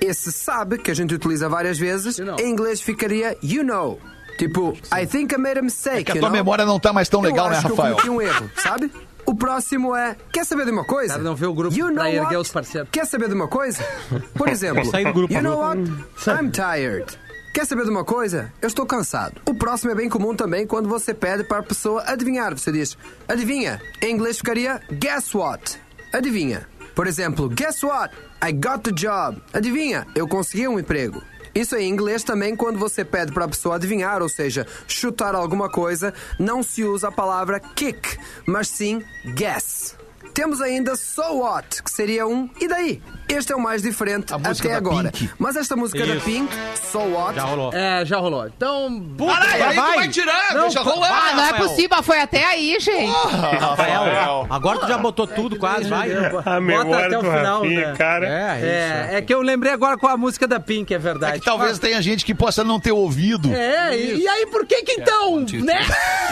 [0.01, 2.37] Esse sabe, que a gente utiliza várias vezes, You know.
[2.39, 3.99] em inglês ficaria you know.
[4.37, 5.99] Tipo, I think I made a mistake.
[5.99, 6.31] É que a tua know?
[6.31, 7.95] memória não tá mais tão Eu legal, né, acho que eu Rafael?
[7.95, 8.91] cometi um erro, sabe?
[9.25, 11.13] O próximo é, quer saber de uma coisa?
[11.13, 12.89] Cara, não vê o grupo you pra erguer os parceiros.
[12.91, 13.83] Quer saber de uma coisa?
[14.37, 15.33] Por exemplo, grupo.
[15.33, 15.79] you know what?
[16.27, 17.05] I'm tired.
[17.53, 18.51] Quer saber de uma coisa?
[18.61, 19.41] Eu estou cansado.
[19.45, 22.51] O próximo é bem comum também quando você pede para a pessoa adivinhar.
[22.55, 22.97] Você diz,
[23.27, 23.81] adivinha.
[24.01, 25.79] Em inglês ficaria guess what?
[26.13, 26.67] Adivinha.
[26.93, 28.13] Por exemplo, guess what?
[28.43, 29.41] I got the job.
[29.53, 31.21] Adivinha, eu consegui um emprego.
[31.55, 35.33] Isso é em inglês também quando você pede para a pessoa adivinhar, ou seja, chutar
[35.33, 39.01] alguma coisa, não se usa a palavra kick, mas sim
[39.33, 39.95] guess.
[40.35, 43.01] Temos ainda So What, que seria um e daí?
[43.29, 45.09] Este é o mais diferente A até da agora.
[45.11, 45.31] Pink.
[45.39, 46.25] Mas esta música da Isso.
[46.25, 46.53] Pink,
[46.91, 47.73] So What, Já rolou.
[47.73, 48.45] É, já rolou.
[48.45, 49.95] Então, Caralho, aí tu vai.
[49.95, 51.29] vai tirando, Não, deixa rolar.
[51.31, 53.11] Ah, não é possível, foi até aí, gente.
[53.59, 54.45] Rafael.
[54.49, 56.11] Agora tu já botou tudo quase, vai.
[56.13, 57.95] A Bota memória até o final, Rafinha, né?
[57.97, 58.27] cara.
[58.27, 58.65] É, isso.
[58.65, 61.39] é, é que eu lembrei agora com a música da Pink, é É verdade.
[61.39, 63.53] que talvez tenha gente que possa não ter ouvido.
[63.53, 65.85] É, e, e aí por que que então, né?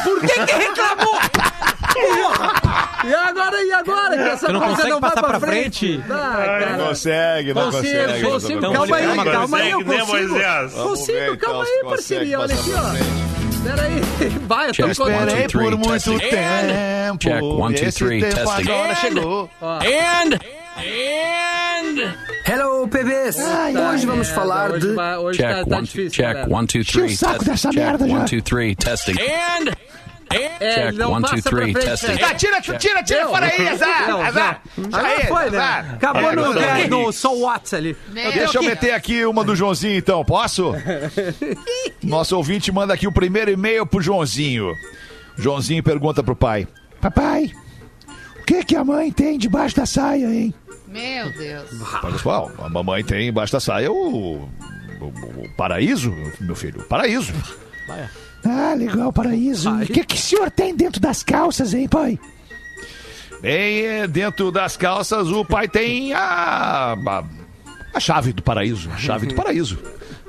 [0.03, 1.19] Por que que reclamou?
[1.95, 4.15] E agora, e agora?
[4.17, 5.79] Que essa Tu não coisa consegue não vai passar pra pra frente?
[5.97, 6.03] frente?
[6.11, 6.77] Ah, cara.
[6.87, 8.23] consegue, não Consigo, consegue.
[8.23, 8.57] consigo.
[8.59, 9.31] Então, calma aí, ver.
[9.31, 10.83] calma aí, eu Consegue, né, consigo.
[10.83, 12.39] Consigo, ver, calma então, aí, parceria.
[12.39, 13.63] Olha consegue aqui, ó.
[13.63, 14.29] Peraí.
[14.47, 16.17] Vai, eu tô Check, one, Esperei three, por muito testing.
[16.19, 17.19] tempo.
[17.19, 18.61] Check, one, two, Esse three, tempo testing.
[18.71, 19.49] agora chegou.
[19.61, 20.39] And
[22.45, 23.37] Hello, bebês!
[23.93, 26.53] Hoje vamos É, falar hoje de vai- hoje check, tá, tá one, difícil, check, galera.
[26.53, 28.13] one, two, three, saco test- dessa check, merda já.
[28.15, 29.13] one, two, three, testing.
[29.21, 29.71] And
[30.35, 32.07] É, check, não one, two, passa pra three, frente, testing.
[32.07, 32.17] né?
[32.17, 34.61] Tá, tira, tira, tira fora aí, azar, Não, azar.
[34.77, 34.97] já.
[34.99, 35.89] Agora foi, né?
[35.93, 37.97] Acabou É, no, é, no So What ali.
[38.09, 40.73] Meu Deixa eu meter aqui uma do Joãozinho, então, posso?
[42.03, 44.73] Nosso ouvinte manda aqui o primeiro e-mail pro Joãozinho.
[45.37, 46.67] Joãozinho pergunta pro pai:
[47.01, 47.51] Papai,
[48.39, 50.53] o que que a mãe tem debaixo da saia, hein?
[50.87, 51.69] Meu Deus.
[52.01, 53.95] Pai, Pessoal, a mamãe tem embaixo da saia o,
[54.43, 54.43] o-
[55.01, 57.33] o paraíso, meu filho, o paraíso.
[58.45, 59.69] Ah, legal, paraíso.
[59.71, 62.19] O que, que o senhor tem dentro das calças, hein, pai?
[63.41, 67.23] Bem, é, dentro das calças o pai tem a, a,
[67.93, 68.89] a chave do paraíso.
[68.91, 69.77] A chave do paraíso.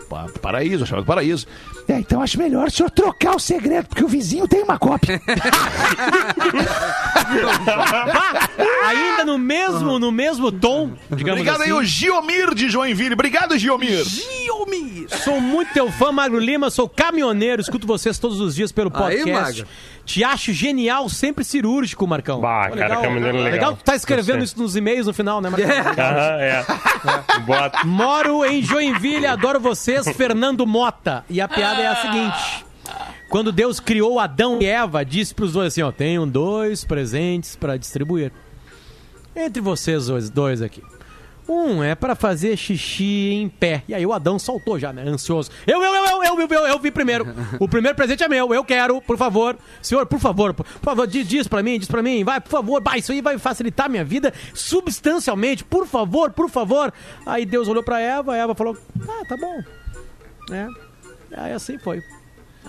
[0.08, 1.46] Pa- Paraíso, a chave do paraíso.
[1.87, 5.20] É, então acho melhor o senhor trocar o segredo, porque o vizinho tem uma cópia.
[8.87, 11.70] Ainda no mesmo, no mesmo tom, digamos Obrigado assim.
[11.70, 13.14] aí, o Giomir de Joinville.
[13.14, 14.05] Obrigado, Giomir.
[15.22, 19.18] Sou muito teu fã, Magro Lima, sou caminhoneiro, escuto vocês todos os dias pelo Aí,
[19.18, 19.32] podcast.
[19.32, 19.66] Magro.
[20.05, 22.41] Te acho genial, sempre cirúrgico, Marcão.
[22.41, 23.53] Bah, Pô, cara, caminhoneiro legal.
[23.53, 25.70] Legal que tu tá escrevendo isso nos e-mails no final, né, Marcão?
[25.70, 26.64] Aham, é.
[27.41, 27.85] Bota.
[27.85, 31.24] Moro em Joinville, adoro vocês, Fernando Mota.
[31.30, 32.64] E a piada é a seguinte.
[33.28, 37.76] Quando Deus criou Adão e Eva, disse pros dois assim, ó, tenho dois presentes para
[37.76, 38.32] distribuir.
[39.34, 40.82] Entre vocês dois, aqui.
[41.48, 43.82] Um é para fazer xixi em pé.
[43.86, 45.02] E aí o Adão soltou já, né?
[45.02, 45.50] Ansioso.
[45.66, 47.26] Eu, eu, eu, eu, eu, eu, eu, vi primeiro.
[47.60, 48.54] O primeiro presente é meu.
[48.54, 49.56] Eu quero, por favor.
[49.82, 52.24] Senhor, por favor, por favor, diz, pra mim, diz pra mim.
[52.24, 52.80] Vai, por favor.
[52.80, 55.64] Bah, isso aí vai facilitar minha vida substancialmente.
[55.64, 56.92] Por favor, por favor.
[57.26, 58.36] Aí Deus olhou pra Eva.
[58.36, 59.62] Eva falou, ah, tá bom.
[60.50, 60.93] É.
[61.32, 62.02] Aí assim foi.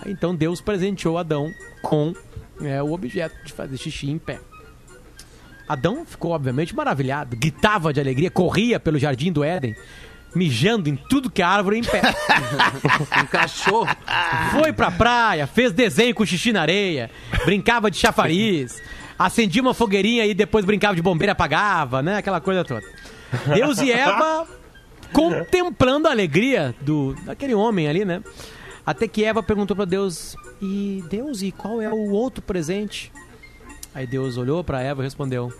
[0.04, 1.52] Aí, então Deus presenteou Adão
[1.82, 2.14] com
[2.60, 4.40] é, o objeto de fazer xixi em pé.
[5.68, 9.74] Adão ficou, obviamente, maravilhado, gritava de alegria, corria pelo jardim do Éden,
[10.34, 12.02] mijando em tudo que é árvore em pé.
[13.20, 13.88] Um cachorro.
[14.52, 17.10] Foi pra praia, fez desenho com xixi na areia,
[17.44, 18.80] brincava de chafariz,
[19.18, 22.18] acendia uma fogueirinha e depois brincava de bombeira, apagava, né?
[22.18, 22.84] Aquela coisa toda.
[23.54, 24.46] Deus e Eva
[25.12, 28.22] contemplando a alegria do daquele homem ali, né?
[28.84, 33.12] Até que Eva perguntou pra Deus: "E Deus, e qual é o outro presente?"
[33.94, 35.52] Aí Deus olhou pra Eva e respondeu: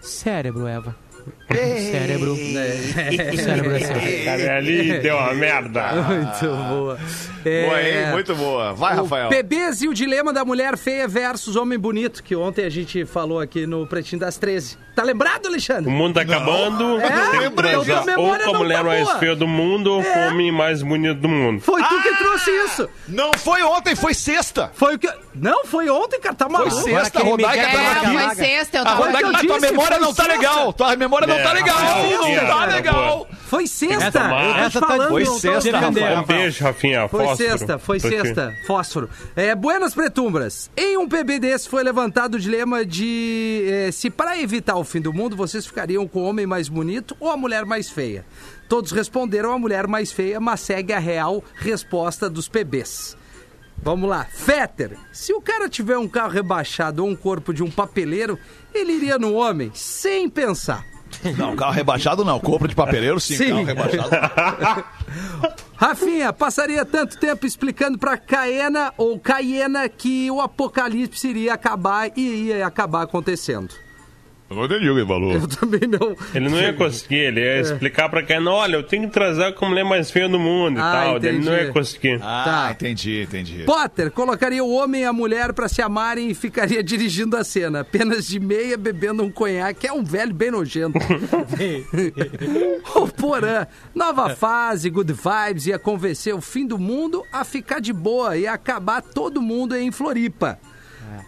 [0.00, 1.05] "Cérebro, Eva."
[1.90, 2.32] Cérebro.
[2.32, 2.36] O
[3.36, 4.24] cérebro é seu.
[4.24, 5.92] Cara, ali deu uma merda.
[5.92, 6.98] Muito boa.
[7.44, 8.12] É, Boa, hein?
[8.12, 8.72] Muito boa.
[8.74, 9.28] Vai, o Rafael.
[9.28, 13.38] Bebês e o dilema da mulher feia versus homem bonito, que ontem a gente falou
[13.40, 14.76] aqui no Pretinho das 13.
[14.96, 15.90] Tá lembrado, O Alexandre?
[15.90, 16.98] mundo tá acabando.
[17.00, 20.26] É, transar ou com a mulher tá mais feia do mundo ou com É.
[20.26, 21.60] o homem mais bonito do mundo.
[21.60, 22.88] Foi tu que trouxe isso.
[23.06, 24.70] Não foi ontem, foi sexta.
[24.74, 25.08] Foi o que.
[25.40, 26.34] Não, foi ontem, cara.
[26.34, 26.70] Tá maluco.
[26.70, 28.06] Foi sexta, a Rodaica Miguel tava É, aqui.
[28.26, 29.46] foi sexta, eu A tava Rodaica, eu mas aqui.
[29.46, 30.38] tua memória não tá sexta.
[30.38, 30.72] legal.
[30.72, 31.78] Tua memória não É, tá legal.
[31.78, 33.28] Não tá legal.
[33.46, 34.04] Foi sexta.
[34.04, 34.10] Essa-
[34.80, 35.08] tá- falando.
[35.08, 35.78] Foi sexta.
[35.78, 36.18] Rafael.
[36.20, 37.08] Um beijo, Rafinha.
[37.08, 37.48] Foi Fósforo.
[37.50, 38.54] sexta, foi sexta.
[38.66, 39.10] Fósforo.
[39.36, 40.70] É, Buenas Pretumbras.
[40.76, 45.00] Em um PB desse foi levantado o dilema de eh, se para evitar o fim
[45.00, 48.24] do mundo vocês ficariam com o homem mais bonito ou a mulher mais feia.
[48.68, 53.16] Todos responderam a mulher mais feia, mas segue a real resposta dos PBs.
[53.82, 54.24] Vamos lá.
[54.24, 58.38] Fetter, se o cara tiver um carro rebaixado ou um corpo de um papeleiro,
[58.74, 60.84] ele iria no homem sem pensar.
[61.36, 62.40] Não, carro rebaixado não.
[62.40, 63.36] Compra de papeleiro sim.
[63.36, 63.50] Sim.
[63.50, 64.84] Carro rebaixado.
[65.76, 72.46] Rafinha, passaria tanto tempo explicando pra Caena ou Caiena que o apocalipse iria acabar e
[72.46, 73.74] ia acabar acontecendo.
[74.48, 75.32] Eu não entendi o que ele falou.
[75.32, 76.16] Eu também não.
[76.32, 79.52] Ele não ia conseguir, ele ia explicar pra quem, não, olha, eu tenho que transar
[79.54, 81.18] com a mulher mais feia do mundo e Ah, tal.
[81.18, 81.66] Daí Ele não entendi.
[81.66, 82.20] ia conseguir.
[82.22, 82.70] Ah, Tá.
[82.72, 83.64] entendi, entendi.
[83.64, 87.80] Potter colocaria o homem e a mulher pra se amarem e ficaria dirigindo a cena,
[87.80, 90.96] apenas de meia bebendo um conhaque, é um velho bem nojento.
[92.94, 97.92] o Porã, nova fase, good vibes, ia convencer o fim do mundo a ficar de
[97.92, 100.58] boa e acabar todo mundo em Floripa.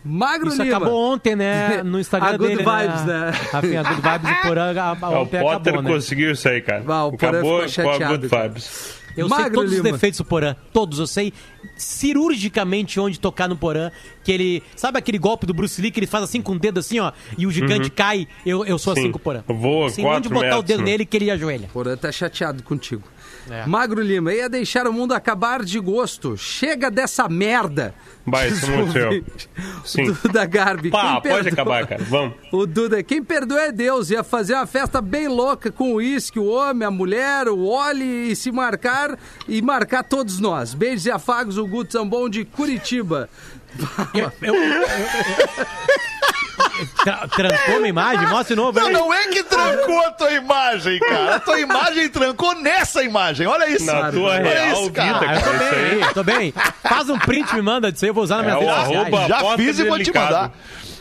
[0.04, 0.76] Magro Isso Lima.
[0.76, 1.82] acabou ontem, né?
[1.84, 3.30] No Instagram A Good dele, Vibes, né?
[3.52, 5.90] Rafinha, Good Vibes e Porã a- a- É, o Potter acabou, né?
[5.92, 6.84] conseguiu isso aí, cara.
[6.86, 8.48] Ah, o Porã Acabou ficou com a chateado, Good cara.
[8.48, 8.98] Vibes.
[9.16, 9.92] Eu sei Magro todos os Lima.
[9.92, 10.54] defeitos do Porã.
[10.72, 11.00] Todos.
[11.00, 11.32] Eu sei
[11.76, 13.90] cirurgicamente onde tocar no Porã.
[14.22, 14.62] Que ele.
[14.76, 17.12] Sabe aquele golpe do Bruce Lee que ele faz assim com o dedo assim, ó?
[17.36, 18.28] E o gigante cai.
[18.46, 19.10] Eu, eu sou assim Sim.
[19.12, 19.42] com o Porã.
[19.48, 20.84] Voa assim, quatro onde botar o metros, dedo né?
[20.92, 21.68] nele que ele ajoelha.
[21.72, 23.02] Porã tá chateado contigo.
[23.50, 23.66] É.
[23.66, 26.36] Magro Lima, ia deixar o mundo acabar de gosto.
[26.36, 27.94] Chega dessa merda.
[28.26, 29.24] Vai, isso muito seu.
[29.84, 30.12] Sim.
[30.12, 30.90] Duda Garbi.
[30.90, 32.04] Pá, quem pode perdoa- acabar, cara.
[32.04, 32.34] Vamos.
[32.52, 34.10] O Duda, quem perdoa é Deus.
[34.10, 38.30] Ia fazer uma festa bem louca com o uísque, o homem, a mulher, o Oli
[38.32, 39.18] e se marcar
[39.48, 40.74] e marcar todos nós.
[40.74, 43.28] Beijos e afagos, o Guto Zambon de Curitiba.
[44.14, 45.97] Eu, Tra
[47.28, 48.26] trancou uma imagem?
[48.28, 48.92] Mostra de novo Não, aí.
[48.92, 51.36] não é que trancou a tua imagem, cara.
[51.36, 53.46] A tua imagem trancou nessa imagem.
[53.46, 53.84] Olha isso.
[53.86, 55.30] Na tua Olha real isso, vida, cara.
[55.30, 55.64] Ah, eu tô cara.
[55.64, 56.54] Isso bem, eu tô bem.
[56.82, 58.96] Faz um print, me manda disso aí, eu vou usar na minha É sociais.
[59.14, 60.52] arroba- Já fiz e vou te mandar.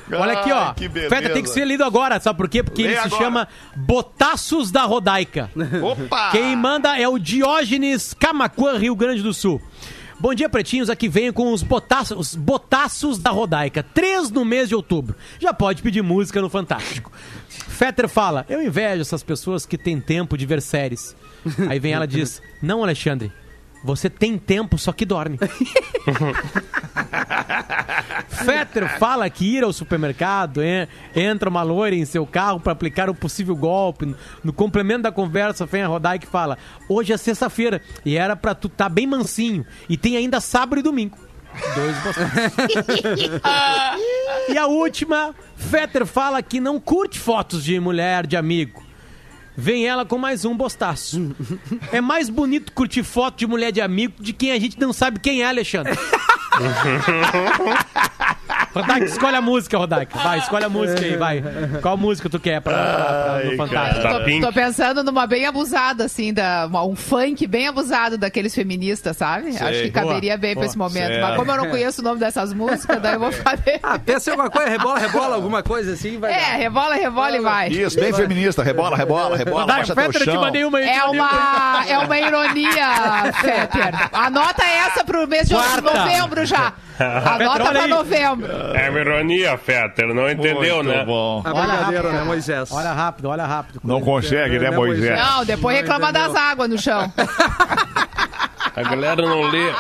[0.10, 0.74] Olha aqui, ó.
[1.10, 2.64] Feta tem que ser lido agora, sabe por quê?
[2.64, 3.24] Porque Lê ele se agora.
[3.24, 5.49] chama Botaços da Rodaica.
[5.84, 6.30] Opa!
[6.32, 9.62] Quem manda é o Diógenes Camacuã, Rio Grande do Sul.
[10.20, 10.89] Bom dia, pretinhos.
[10.89, 13.84] Aqui venho com os botaços, os botaços da Rodaica.
[13.84, 15.15] Três no mês de outubro.
[15.39, 17.11] Já pode pedir música no Fantástico.
[17.47, 21.15] Fetter fala: Eu invejo essas pessoas que têm tempo de ver séries.
[21.70, 23.32] Aí vem ela e diz: Não, Alexandre.
[23.88, 25.39] Você tem tempo, só que dorme.
[28.27, 33.09] Fetter fala que ir ao supermercado, en- entra uma loira em seu carro para aplicar
[33.09, 34.13] um possível golpe.
[34.43, 36.57] No complemento da conversa, vem a Rodai que fala:
[36.89, 39.65] Hoje é sexta-feira e era pra tu tá bem mansinho.
[39.88, 41.17] E tem ainda sábado e domingo.
[41.75, 43.31] Dois botaços.
[44.49, 48.83] e a última, Fetter fala que não curte fotos de mulher, de amigo.
[49.60, 51.36] Vem ela com mais um bostaço.
[51.91, 55.20] É mais bonito curtir foto de mulher de amigo de quem a gente não sabe
[55.20, 55.97] quem é, Alexandre.
[58.82, 60.17] Rodak, escolhe a música, Rodak.
[60.17, 61.43] Vai, escolhe a música aí, vai.
[61.82, 64.01] Qual música tu quer pra, pra, pra, no Fantástico?
[64.01, 64.45] Tá Tô, pink.
[64.45, 69.49] tô pensando numa bem abusada, assim, da, uma- um funk bem abusado daqueles feministas, sabe?
[69.49, 71.07] Acho que caberia bem pra esse momento.
[71.07, 71.21] certo.
[71.21, 73.80] Mas como eu não conheço o nome dessas músicas, daí eu vou fazer.
[73.84, 77.41] Ah, pensa em alguma coisa, rebola, rebola, alguma coisa assim, vai É, rebola, rebola e
[77.41, 77.67] vai.
[77.69, 78.63] Isso, bem feminista.
[78.63, 79.61] Rebola, rebola, rebola.
[79.61, 80.88] Rodak, eu te mandei uma aí.
[80.89, 84.09] É uma, é uma ironia, Fetter.
[84.13, 85.82] Anota essa pro mês de Quarta.
[85.82, 86.73] novembro já.
[87.26, 88.52] Anota pra novembro.
[88.76, 90.14] É uma ironia, Fetter.
[90.14, 91.04] Não entendeu, Muito né?
[91.06, 91.41] bom.
[91.45, 92.20] Olha brincadeira, rápido.
[92.20, 92.72] né, Moisés?
[92.72, 93.80] Olha rápido, olha rápido.
[93.84, 95.00] Não consegue, né, Moisés?
[95.10, 95.20] Moisés?
[95.28, 96.34] Não, depois Não reclama entendeu.
[96.34, 97.14] das águas no chão.
[98.76, 99.72] A galera não lê.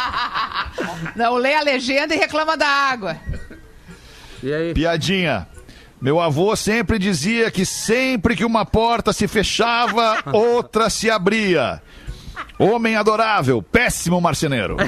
[1.15, 3.15] Não lê a legenda e reclama da água.
[4.43, 4.73] E aí?
[4.73, 5.47] Piadinha.
[5.99, 11.81] Meu avô sempre dizia que sempre que uma porta se fechava, outra se abria.
[12.59, 14.77] Homem adorável, péssimo marceneiro.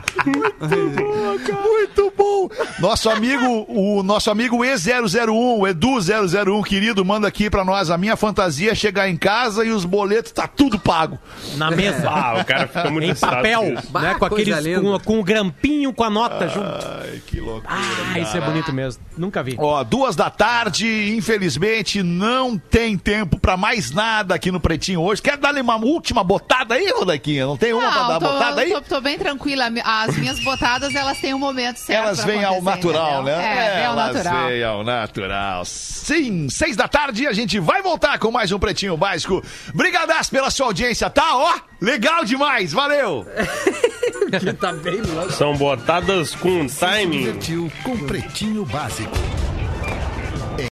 [0.25, 2.49] Muito bom.
[2.79, 7.89] Nosso amigo, o nosso amigo E001, o Edu001, querido, manda aqui pra nós.
[7.89, 11.19] A minha fantasia é chegar em casa e os boletos tá tudo pago.
[11.55, 12.11] Na mesa.
[12.21, 13.63] Ah, o cara fica muito em papel,
[13.93, 14.15] né?
[14.19, 16.85] Com aqueles, com, com o grampinho com a nota junto.
[17.01, 17.67] Ai, que loucura.
[17.67, 19.01] Ah, isso é bonito mesmo.
[19.17, 19.55] Nunca vi.
[19.57, 25.21] Ó, duas da tarde, infelizmente, não tem tempo pra mais nada aqui no Pretinho hoje.
[25.21, 27.45] Quer dar uma última botada aí, Rodaquinha?
[27.45, 28.71] Não tem uma pra dar tô, botada aí?
[28.71, 29.65] tô, tô bem tranquila.
[29.83, 32.05] As minhas botadas, elas têm um momento certo.
[32.05, 33.37] Elas vêm ao natural, entendeu?
[33.37, 33.67] né?
[33.67, 34.47] É, vem ao Elas natural.
[34.47, 35.65] vêm ao natural.
[35.65, 39.43] Sim, seis da tarde a gente vai voltar com mais um Pretinho Básico.
[39.73, 41.35] Brigadas pela sua audiência, tá?
[41.37, 43.25] Ó, legal demais, valeu!
[44.59, 45.31] tá bem louco.
[45.31, 47.19] São botadas com timing.
[47.25, 49.11] Divertiu com Pretinho Básico.